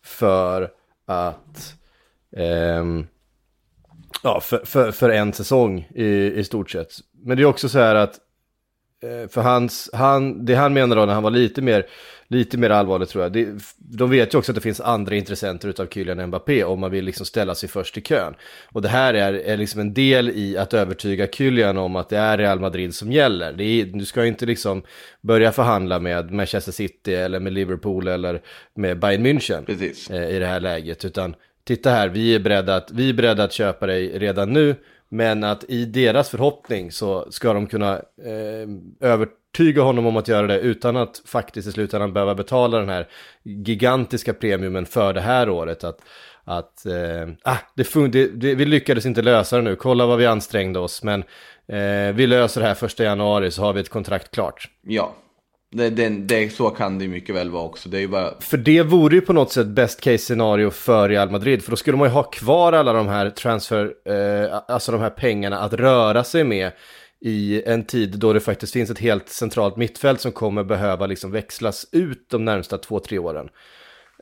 för 0.05 0.71
att 1.07 1.75
ehm, 2.37 3.07
Ja, 4.23 4.41
för, 4.41 4.59
för, 4.65 4.91
för 4.91 5.11
en 5.11 5.33
säsong 5.33 5.89
i, 5.95 6.33
i 6.33 6.45
stort 6.45 6.71
sett. 6.71 6.93
Men 7.25 7.37
det 7.37 7.43
är 7.43 7.45
också 7.45 7.69
så 7.69 7.79
här 7.79 7.95
att 7.95 8.15
eh, 9.03 9.29
för 9.29 9.41
hans, 9.41 9.91
han, 9.93 10.45
det 10.45 10.55
han 10.55 10.73
menar 10.73 10.97
då 10.97 11.07
när 11.07 11.15
han 11.15 11.23
var 11.23 11.31
lite 11.31 11.63
mer, 11.63 11.87
lite 12.29 12.59
mer 12.59 12.71
allvarlig 12.71 13.09
tror 13.09 13.23
jag, 13.25 13.33
det, 13.33 13.49
de 13.79 14.11
vet 14.11 14.35
ju 14.35 14.39
också 14.39 14.53
att 14.53 14.57
det 14.57 14.61
finns 14.61 14.81
andra 14.81 15.15
intressenter 15.17 15.69
utav 15.69 15.87
Kylian 15.87 16.27
Mbappé 16.27 16.65
om 16.65 16.81
man 16.81 16.91
vill 16.91 17.05
liksom 17.05 17.27
ställa 17.27 17.55
sig 17.55 17.69
först 17.69 17.99
i 17.99 18.01
kön. 18.01 18.35
Och 18.73 18.83
det 18.83 18.89
här 18.89 19.15
är, 19.15 19.33
är 19.33 19.57
liksom 19.57 19.81
en 19.81 19.95
del 19.95 20.31
i 20.31 20.59
att 20.59 20.75
övertyga 20.75 21.27
Kylian 21.27 21.79
om 21.79 21.97
att 21.97 22.09
det 22.09 22.19
är 22.19 22.39
Real 22.39 22.61
Madrid 22.61 22.95
som 22.95 23.13
gäller. 23.13 23.53
Det 23.53 23.65
är, 23.65 23.85
du 23.85 24.05
ska 24.05 24.27
inte 24.27 24.47
liksom 24.47 24.83
börja 25.21 25.53
förhandla 25.53 26.01
med 26.01 26.31
Manchester 26.31 26.73
City 26.73 27.15
eller 27.15 27.41
med 27.41 27.53
Liverpool 27.53 28.09
eller 28.09 28.43
med 28.75 28.99
Bayern 28.99 29.27
München 29.27 29.65
Precis. 29.65 30.11
eh, 30.11 30.37
i 30.37 30.39
det 30.39 30.47
här 30.47 30.61
läget. 30.61 31.05
Utan 31.05 31.35
titta 31.69 31.91
här, 31.91 32.09
vi 32.09 32.35
är, 32.35 32.41
beredda 32.41 32.77
att, 32.77 32.91
vi 32.91 33.09
är 33.09 33.13
beredda 33.13 33.45
att 33.45 33.53
köpa 33.53 33.87
dig 33.87 34.19
redan 34.19 34.53
nu. 34.53 34.75
Men 35.09 35.45
att 35.45 35.65
i 35.69 35.85
deras 35.85 36.31
förhoppning 36.31 36.93
så 36.93 37.27
ska 37.31 37.53
de 37.53 37.67
kunna 37.67 37.93
eh, 38.25 38.69
övertyga 39.01 39.83
honom 39.83 40.07
om 40.07 40.17
att 40.17 40.29
göra 40.29 40.47
det 40.47 40.61
utan 40.61 40.97
att 40.97 41.23
faktiskt 41.25 41.69
i 41.69 41.73
slutändan 41.73 42.13
behöva 42.13 42.35
betala 42.35 42.79
den 42.79 42.89
här 42.89 43.09
gigantiska 43.43 44.35
premiumen 44.35 44.87
för 44.87 45.13
det 45.13 45.21
här 45.21 45.49
året. 45.49 45.85
Att, 45.85 46.01
att 46.45 46.87
eh, 46.87 47.29
ah, 47.43 47.59
det 47.75 47.83
fun- 47.83 48.11
det, 48.11 48.27
det, 48.27 48.55
vi 48.55 48.65
lyckades 48.65 49.07
inte 49.07 49.23
lösa 49.23 49.57
det 49.57 49.63
nu, 49.63 49.77
kolla 49.77 50.07
vad 50.07 50.19
vi 50.19 50.27
ansträngde 50.27 50.79
oss. 50.79 51.03
Men 51.03 51.25
eh, 51.69 52.15
vi 52.15 52.27
löser 52.27 52.61
det 52.61 52.67
här 52.67 52.75
första 52.75 53.05
januari 53.05 53.51
så 53.51 53.63
har 53.63 53.73
vi 53.73 53.81
ett 53.81 53.89
kontrakt 53.91 54.31
klart. 54.31 54.69
Ja, 54.83 55.15
det, 55.71 55.91
det, 55.91 56.09
det, 56.09 56.53
så 56.53 56.71
kan 56.71 56.99
det 56.99 57.05
ju 57.05 57.11
mycket 57.11 57.35
väl 57.35 57.51
vara 57.51 57.63
också. 57.63 57.89
Det 57.89 58.03
är 58.03 58.09
bara... 58.09 58.41
För 58.41 58.57
det 58.57 58.83
vore 58.83 59.15
ju 59.15 59.21
på 59.21 59.33
något 59.33 59.53
sätt 59.53 59.67
best 59.67 60.01
case 60.01 60.19
scenario 60.19 60.71
för 60.71 61.09
Real 61.09 61.31
Madrid. 61.31 61.65
För 61.65 61.71
då 61.71 61.77
skulle 61.77 61.97
man 61.97 62.09
ju 62.09 62.13
ha 62.13 62.23
kvar 62.23 62.73
alla 62.73 62.93
de 62.93 63.09
här 63.09 63.31
transfer, 63.31 63.93
eh, 64.05 64.61
alltså 64.69 64.93
de 64.93 65.01
här 65.01 65.11
pengarna 65.11 65.59
att 65.59 65.73
röra 65.73 66.25
sig 66.25 66.45
med 66.45 66.73
i 67.21 67.63
en 67.67 67.85
tid 67.85 68.19
då 68.19 68.33
det 68.33 68.41
faktiskt 68.41 68.73
finns 68.73 68.91
ett 68.91 68.99
helt 68.99 69.29
centralt 69.29 69.77
mittfält 69.77 70.21
som 70.21 70.33
kommer 70.33 70.65
behöva 70.65 71.07
liksom 71.07 71.31
växlas 71.31 71.87
ut 71.93 72.31
de 72.31 72.45
närmsta 72.45 72.79
två, 72.79 73.01
tre 73.01 73.19
åren. 73.19 73.49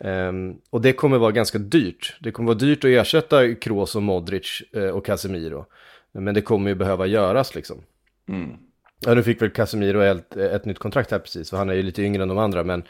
Ehm, 0.01 0.55
och 0.71 0.81
det 0.81 0.93
kommer 0.93 1.19
vara 1.19 1.33
ganska 1.33 1.59
dyrt. 1.59 2.17
Det 2.21 2.33
kommer 2.33 2.47
vara 2.47 2.59
dyrt 2.59 2.85
att 2.85 2.91
ersätta 2.91 3.55
Kroos 3.55 3.97
och 3.97 4.03
Modric 4.03 4.63
eh, 4.73 4.89
och 4.89 5.07
Casemiro. 5.07 5.67
Men 6.13 6.35
det 6.35 6.43
kommer 6.43 6.69
ju 6.69 6.75
behöva 6.75 7.07
göras 7.07 7.55
liksom. 7.55 7.83
Ja, 9.07 9.15
nu 9.15 9.23
fick 9.23 9.43
väl 9.43 9.51
Casemiro 9.51 10.01
ett, 10.01 10.37
ett 10.37 10.65
nytt 10.65 10.79
kontrakt 10.79 11.11
här 11.11 11.19
precis, 11.19 11.51
för 11.51 11.57
han 11.57 11.71
är 11.71 11.75
ju 11.75 11.83
lite 11.83 12.03
yngre 12.03 12.23
än 12.23 12.29
de 12.29 12.39
andra. 12.39 12.65
Men, 12.65 12.83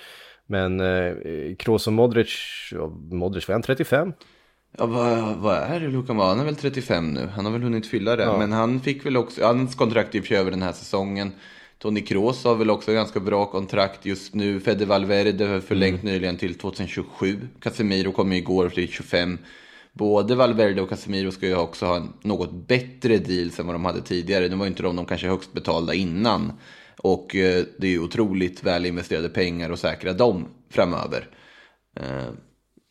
men 0.47 0.81
eh, 0.81 1.15
Kroos 1.59 1.87
och 1.87 1.93
Modric, 1.93 2.29
ja, 2.73 2.89
Modric 3.11 3.49
var 3.49 3.53
han 3.53 3.63
35? 3.63 4.13
Ja, 4.79 4.87
vad, 4.87 5.37
vad 5.37 5.57
är 5.57 5.81
det 5.81 5.89
Luka 5.89 6.13
Han 6.13 6.41
är 6.41 6.45
väl 6.45 6.57
35 6.57 7.15
nu. 7.15 7.27
Han 7.27 7.45
har 7.45 7.53
väl 7.53 7.63
hunnit 7.63 7.87
fylla 7.87 8.17
det. 8.17 8.39
Men 8.39 8.53
han 8.53 8.81
fick 8.81 9.07
väl 9.07 9.17
också, 9.17 9.45
hans 9.45 9.75
kontrakt 9.75 10.27
sig 10.27 10.37
över 10.37 10.51
den 10.51 10.63
här 10.63 10.73
säsongen. 10.73 11.33
Tony 11.79 12.01
Kroos 12.01 12.45
har 12.45 12.55
väl 12.55 12.71
också 12.71 12.93
ganska 12.93 13.21
bra 13.21 13.47
kontrakt 13.47 14.07
just 14.07 14.35
nu. 14.35 14.61
Fede 14.61 14.85
Valverde 14.85 15.47
har 15.47 15.61
förlängt 15.61 16.03
nyligen 16.03 16.37
till 16.37 16.55
2027. 16.55 17.49
Casemiro 17.61 18.13
kom 18.13 18.33
igår 18.33 18.69
till 18.69 18.89
25. 18.89 19.39
Både 19.99 20.35
Valverde 20.35 20.83
och 20.83 20.89
Casemiro 20.89 21.31
ska 21.33 21.47
ju 21.47 21.57
också 21.57 21.87
ha 21.87 21.97
en 21.97 22.13
något 22.23 22.53
bättre 22.69 23.19
deal 23.19 23.51
än 23.59 23.67
vad 23.67 23.75
de 23.75 23.85
hade 23.85 24.01
tidigare. 24.03 24.49
Nu 24.49 24.57
var 24.57 24.65
ju 24.65 24.71
inte 24.71 24.83
de 24.83 24.97
de 24.97 25.07
kanske 25.07 25.29
högst 25.29 25.53
betalda 25.53 25.95
innan. 25.95 26.53
Och 26.99 27.37
eh, 27.37 27.65
det 27.79 27.87
är 27.87 27.91
ju 27.91 28.01
otroligt 28.03 28.63
väl 28.65 28.87
investerade 28.87 29.29
pengar 29.29 29.71
att 29.71 29.79
säkra 29.79 30.13
dem 30.13 30.47
framöver. 30.71 31.29
Eh, 32.01 32.27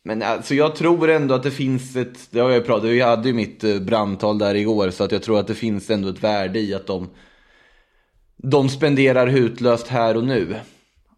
Men 0.04 0.22
alltså 0.22 0.54
jag 0.54 0.76
tror 0.76 1.10
ändå 1.10 1.34
att 1.34 1.42
det 1.42 1.50
finns 1.50 1.96
ett, 1.96 2.28
det 2.30 2.40
har 2.40 2.50
jag 2.50 2.66
pratat 2.66 2.90
jag 2.90 3.06
hade 3.06 3.28
ju 3.28 3.34
mitt 3.34 3.64
eh, 3.64 3.78
brandtal 3.80 4.38
där 4.38 4.54
igår, 4.54 4.90
så 4.90 5.04
att 5.04 5.12
jag 5.12 5.22
tror 5.22 5.38
att 5.40 5.46
det 5.46 5.54
finns 5.54 5.90
ändå 5.90 6.08
ett 6.08 6.22
värde 6.24 6.60
i 6.60 6.74
att 6.74 6.86
de, 6.86 7.08
de 8.36 8.68
spenderar 8.68 9.26
hutlöst 9.26 9.88
här 9.88 10.16
och 10.16 10.24
nu. 10.24 10.54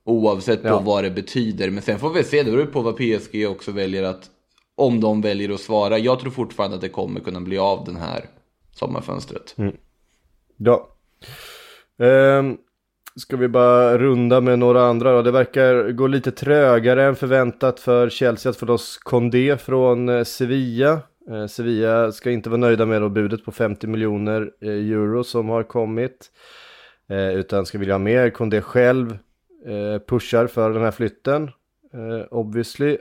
Oavsett 0.04 0.62
på 0.62 0.68
Ja. 0.68 0.80
vad 0.80 1.04
det 1.04 1.10
betyder. 1.10 1.70
Men 1.70 1.82
sen 1.82 1.98
får 1.98 2.10
vi 2.10 2.24
se, 2.24 2.42
det 2.42 2.50
beror 2.50 2.66
på 2.66 2.80
vad 2.82 2.96
PSG 2.96 3.46
också 3.48 3.72
väljer 3.72 4.02
att, 4.02 4.30
om 4.78 5.00
de 5.00 5.20
väljer 5.20 5.50
att 5.50 5.60
svara. 5.60 5.98
Jag 5.98 6.20
tror 6.20 6.30
fortfarande 6.30 6.76
att 6.76 6.82
det 6.82 6.88
kommer 6.88 7.20
kunna 7.20 7.40
bli 7.40 7.58
av 7.58 7.84
den 7.84 7.96
här 7.96 8.24
sommarfönstret. 8.72 9.54
Mm. 9.58 9.76
Ja. 10.56 10.88
Um, 11.96 12.06
ehm, 12.08 12.56
ska 13.16 13.36
vi 13.36 13.48
bara 13.48 13.98
runda 13.98 14.40
med 14.40 14.58
några 14.58 14.82
andra 14.82 15.12
då? 15.12 15.22
Det 15.22 15.30
verkar 15.30 15.90
gå 15.90 16.06
lite 16.06 16.30
trögare 16.30 17.04
än 17.04 17.16
förväntat 17.16 17.80
för 17.80 18.08
Chelsea 18.08 18.50
att 18.50 18.56
få 18.56 18.66
loss 18.66 18.98
Condé 18.98 19.56
från 19.56 20.08
eh, 20.08 20.24
Sevilla. 20.24 21.00
Uh, 21.30 21.46
Sevilla 21.46 22.12
ska 22.12 22.30
inte 22.30 22.50
vara 22.50 22.60
nöjda 22.60 22.86
med 22.86 23.02
då 23.02 23.08
budet 23.08 23.44
på 23.44 23.52
50 23.52 23.86
miljoner 23.86 24.50
eh, 24.60 24.68
euro 24.68 25.24
som 25.24 25.48
har 25.48 25.62
kommit. 25.62 26.30
Eh, 27.10 27.34
utan 27.34 27.66
ska 27.66 27.78
vilja 27.78 27.94
ha 27.94 27.98
mer. 27.98 28.30
Condé 28.30 28.60
själv 28.60 29.18
eh, 29.66 30.02
pushar 30.06 30.46
för 30.46 30.70
den 30.70 30.82
här 30.82 30.90
flytten. 30.90 31.50
Eh, 31.92 32.26
obviously. 32.30 32.98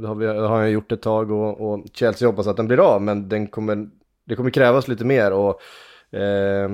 Det 0.00 0.08
har, 0.08 0.14
vi, 0.14 0.26
det 0.26 0.48
har 0.48 0.58
han 0.58 0.70
gjort 0.70 0.92
ett 0.92 1.02
tag 1.02 1.30
och, 1.30 1.60
och 1.60 1.86
Chelsea 1.92 2.28
hoppas 2.28 2.46
att 2.46 2.56
den 2.56 2.66
blir 2.66 2.94
av 2.94 3.02
men 3.02 3.28
den 3.28 3.46
kommer, 3.46 3.88
det 4.26 4.36
kommer 4.36 4.50
krävas 4.50 4.88
lite 4.88 5.04
mer 5.04 5.32
och 5.32 5.60
eh, 6.18 6.68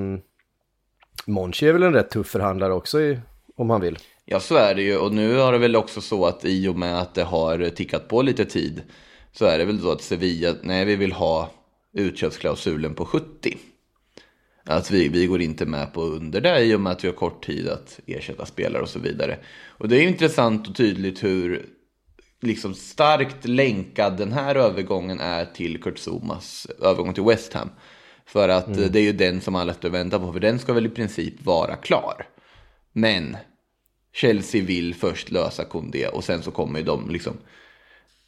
Monchi 1.27 1.69
är 1.69 1.73
väl 1.73 1.83
en 1.83 1.93
rätt 1.93 2.11
tuff 2.11 2.27
förhandlare 2.27 2.73
också 2.73 3.01
i, 3.01 3.21
om 3.57 3.71
han 3.71 3.81
vill. 3.81 3.99
Ja, 4.25 4.41
så 4.41 4.57
är 4.57 4.75
det 4.75 4.83
ju. 4.83 4.97
Och 4.97 5.13
nu 5.13 5.37
har 5.37 5.53
det 5.53 5.59
väl 5.59 5.77
också 5.77 6.01
så 6.01 6.27
att 6.27 6.45
i 6.45 6.69
och 6.69 6.77
med 6.77 7.01
att 7.01 7.15
det 7.15 7.23
har 7.23 7.69
tickat 7.69 8.09
på 8.09 8.23
lite 8.23 8.45
tid 8.45 8.83
så 9.33 9.45
är 9.45 9.59
det 9.59 9.65
väl 9.65 9.81
så 9.81 9.93
att 9.93 10.03
Sevilla, 10.03 10.55
nej 10.63 10.85
vi 10.85 10.97
vill 10.97 11.13
ha 11.13 11.51
utköpsklausulen 11.93 12.95
på 12.95 13.05
70. 13.05 13.57
Att 14.65 14.91
vi, 14.91 15.09
vi 15.09 15.27
går 15.27 15.41
inte 15.41 15.67
med 15.67 15.93
på 15.93 16.03
under 16.03 16.41
det 16.41 16.65
i 16.65 16.75
och 16.75 16.81
med 16.81 16.93
att 16.93 17.05
vi 17.05 17.09
har 17.09 17.15
kort 17.15 17.47
tid 17.47 17.69
att 17.69 18.01
ersätta 18.07 18.47
spelare 18.47 18.83
och 18.83 18.89
så 18.89 18.99
vidare. 18.99 19.39
Och 19.67 19.89
det 19.89 19.97
är 19.97 20.09
intressant 20.09 20.69
och 20.69 20.77
tydligt 20.77 21.25
hur 21.25 21.67
liksom 22.41 22.75
starkt 22.75 23.45
länkad 23.49 24.17
den 24.17 24.33
här 24.33 24.55
övergången 24.55 25.21
är 25.21 25.45
till 25.45 25.83
Kurt 25.83 25.99
Zumas 25.99 26.67
övergång 26.83 27.15
till 27.15 27.23
West 27.23 27.53
Ham. 27.53 27.71
För 28.27 28.49
att 28.49 28.69
eh, 28.69 28.85
det 28.85 28.99
är 28.99 29.03
ju 29.03 29.13
den 29.13 29.41
som 29.41 29.55
alla 29.55 29.75
står 29.75 29.89
och 29.89 29.95
väntar 29.95 30.19
på, 30.19 30.33
för 30.33 30.41
den 30.41 30.59
ska 30.59 30.73
väl 30.73 30.87
i 30.87 30.89
princip 30.89 31.45
vara 31.45 31.77
klar. 31.77 32.27
Men 32.93 33.37
Chelsea 34.13 34.65
vill 34.65 34.95
först 34.95 35.31
lösa 35.31 35.65
Koundé 35.65 36.07
och 36.07 36.25
sen 36.25 36.43
så 36.43 36.51
kommer 36.51 36.79
ju 36.79 36.85
de 36.85 37.11
liksom 37.11 37.37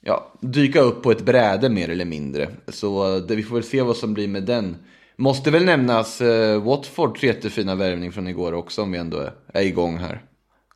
ja, 0.01 0.33
dyka 0.41 0.81
upp 0.81 1.03
på 1.03 1.11
ett 1.11 1.23
bräde 1.25 1.69
mer 1.69 1.89
eller 1.89 2.05
mindre. 2.05 2.49
Så 2.69 3.17
eh, 3.17 3.23
det, 3.23 3.37
vi 3.37 3.43
får 3.43 3.55
väl 3.55 3.65
se 3.65 3.83
vad 3.83 3.97
som 3.97 4.15
blir 4.15 4.29
med 4.29 4.43
den. 4.43 4.77
Måste 5.17 5.51
väl 5.51 5.65
nämnas 5.65 6.21
eh, 6.21 6.63
Watfords 6.63 7.23
jättefina 7.23 7.75
värvning 7.75 8.13
från 8.13 8.29
igår 8.29 8.53
också 8.53 8.83
om 8.83 8.93
vi 8.93 8.99
ändå 8.99 9.29
är, 9.55 9.63
igång 9.63 9.97
här. 9.99 10.23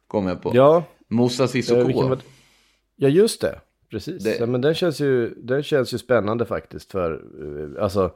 Kommer 0.06 0.30
jag 0.30 0.42
på. 0.42 0.50
Ja, 0.54 0.84
Moussa 1.08 1.42
eh, 1.42 1.48
Sissoko. 1.48 2.08
var- 2.08 2.20
ja 2.96 3.08
just 3.08 3.40
det. 3.40 3.60
Precis. 3.90 4.24
Det- 4.24 4.36
Ja, 4.40 4.46
men 4.46 4.60
den 4.60 4.74
känns, 4.74 5.00
ju, 5.00 5.34
den 5.36 5.62
känns 5.62 5.94
ju 5.94 5.98
spännande 5.98 6.46
faktiskt 6.46 6.92
för, 6.92 7.12
eh, 7.76 7.82
alltså, 7.84 8.14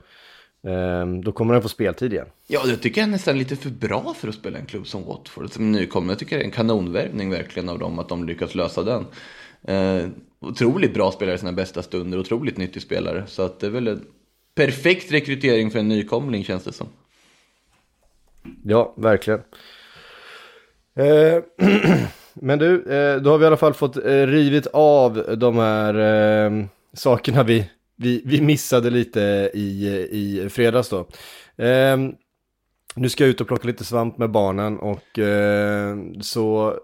ehm, 0.66 1.24
då 1.24 1.32
kommer 1.32 1.54
den 1.54 1.62
få 1.62 1.68
speltid 1.68 2.12
igen. 2.12 2.26
Ja, 2.46 2.62
det 2.66 2.76
tycker 2.76 3.00
jag 3.00 3.08
är 3.08 3.12
nästan 3.12 3.38
lite 3.38 3.56
för 3.56 3.70
bra 3.70 4.14
för 4.18 4.28
att 4.28 4.34
spela 4.34 4.58
en 4.58 4.66
klubb 4.66 4.86
som 4.86 5.04
Watford 5.04 5.50
som 5.52 5.72
nykomling. 5.72 6.10
Jag 6.10 6.18
tycker 6.18 6.36
det 6.36 6.42
är 6.42 6.44
en 6.44 6.50
kanonvärvning 6.50 7.30
verkligen 7.30 7.68
av 7.68 7.78
dem 7.78 7.98
att 7.98 8.08
de 8.08 8.24
lyckas 8.26 8.54
lösa 8.54 8.82
den. 8.82 9.06
Eh, 9.62 10.08
otroligt 10.40 10.94
bra 10.94 11.12
spelare 11.12 11.34
i 11.34 11.38
sina 11.38 11.52
bästa 11.52 11.82
stunder, 11.82 12.18
otroligt 12.18 12.56
nyttig 12.56 12.82
spelare. 12.82 13.24
Så 13.26 13.42
att 13.42 13.60
det 13.60 13.66
är 13.66 13.70
väl 13.70 13.88
en 13.88 14.04
perfekt 14.54 15.12
rekrytering 15.12 15.70
för 15.70 15.78
en 15.78 15.88
nykomling 15.88 16.44
känns 16.44 16.64
det 16.64 16.72
som. 16.72 16.86
Ja, 18.64 18.94
verkligen. 18.96 19.40
Eh, 20.94 21.42
men 22.40 22.59
du, 22.59 22.83
eh, 22.83 23.22
då 23.22 23.31
har 23.31 23.38
vi 23.38 23.44
i 23.44 23.46
alla 23.46 23.57
fall 23.57 23.75
fått 23.75 23.96
eh, 23.96 24.27
rivit 24.27 24.66
av 24.72 25.37
de 25.38 25.59
här 25.59 25.94
eh, 25.94 26.64
sakerna 26.92 27.42
vi, 27.42 27.70
vi, 27.96 28.22
vi 28.25 28.40
missade 28.40 28.90
lite 28.90 29.51
i, 29.55 29.87
i 30.11 30.49
fredags 30.49 30.88
då. 30.88 30.99
Eh, 31.64 31.96
nu 32.96 33.09
ska 33.09 33.25
jag 33.25 33.31
ut 33.31 33.40
och 33.40 33.46
plocka 33.49 33.66
lite 33.66 33.85
svamp 33.85 34.18
med 34.18 34.31
barnen 34.31 34.79
och 34.79 35.18
eh, 35.18 35.96
så 36.20 36.75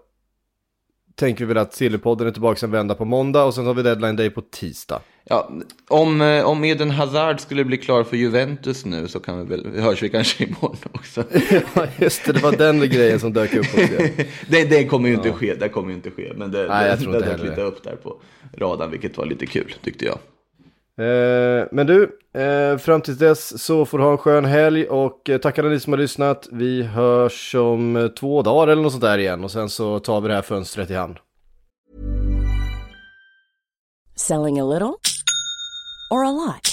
tänker 1.15 1.45
vi 1.45 1.47
väl 1.53 1.57
att 1.57 1.73
Sillypodden 1.73 2.27
är 2.27 2.31
tillbaka 2.31 2.65
en 2.65 2.71
vända 2.71 2.95
på 2.95 3.05
måndag 3.05 3.43
och 3.43 3.53
sen 3.53 3.65
har 3.65 3.73
vi 3.73 3.83
deadline 3.83 4.15
day 4.15 4.29
på 4.29 4.41
tisdag. 4.41 5.01
Ja, 5.25 5.51
om, 5.87 6.21
eh, 6.21 6.45
om 6.45 6.63
Eden 6.63 6.89
Hazard 6.89 7.39
skulle 7.39 7.65
bli 7.65 7.77
klar 7.77 8.03
för 8.03 8.17
Juventus 8.17 8.85
nu 8.85 9.07
så 9.07 9.19
kan 9.19 9.39
vi 9.39 9.45
väl, 9.45 9.81
hörs 9.81 10.03
vi 10.03 10.09
kanske 10.09 10.43
imorgon 10.43 10.77
också. 10.91 11.23
Ja, 11.75 11.87
just 11.99 12.25
det, 12.25 12.33
det 12.33 12.39
var 12.39 12.51
den 12.51 12.79
grejen 12.79 13.19
som 13.19 13.33
dök 13.33 13.53
upp 13.53 13.65
det, 14.47 14.63
det 14.63 14.85
kommer 14.85 15.09
ju 15.09 15.15
inte 15.15 15.31
ske, 15.31 15.55
det 15.55 15.69
kommer 15.69 15.89
ju 15.89 15.95
inte 15.95 16.11
ske. 16.11 16.33
Men 16.35 16.51
det, 16.51 16.67
Nej, 16.67 16.91
det, 16.91 16.97
tror 16.97 17.13
det 17.13 17.19
dök 17.19 17.43
lite 17.43 17.61
upp 17.61 17.83
där 17.83 17.95
på 17.95 18.21
radarn, 18.57 18.91
vilket 18.91 19.17
var 19.17 19.25
lite 19.25 19.45
kul 19.45 19.75
tyckte 19.83 20.05
jag. 20.05 20.17
Eh, 20.99 21.67
men 21.71 21.87
du, 21.87 22.19
eh, 22.33 22.77
fram 22.77 23.01
tills 23.01 23.17
dess 23.17 23.63
så 23.63 23.85
får 23.85 23.97
du 23.97 24.03
ha 24.03 24.11
en 24.11 24.17
skön 24.17 24.45
helg 24.45 24.87
och 24.87 25.29
eh, 25.29 25.37
tackar 25.37 25.63
ni 25.63 25.79
som 25.79 25.93
har 25.93 25.97
lyssnat. 25.97 26.47
Vi 26.51 26.83
hörs 26.83 27.55
om 27.55 27.95
eh, 27.95 28.07
två 28.07 28.41
dagar 28.41 28.71
eller 28.71 28.81
något 28.83 28.91
sånt 28.91 29.03
där 29.03 29.17
igen 29.17 29.43
och 29.43 29.51
sen 29.51 29.69
så 29.69 29.99
tar 29.99 30.21
vi 30.21 30.27
det 30.27 30.33
här 30.35 30.41
fönstret 30.41 30.89
i 30.89 30.95
hand. 30.95 31.17
Selling 34.15 34.59
a 34.59 34.65
little 34.65 34.93
or 36.09 36.25
a 36.25 36.31
lot? 36.31 36.72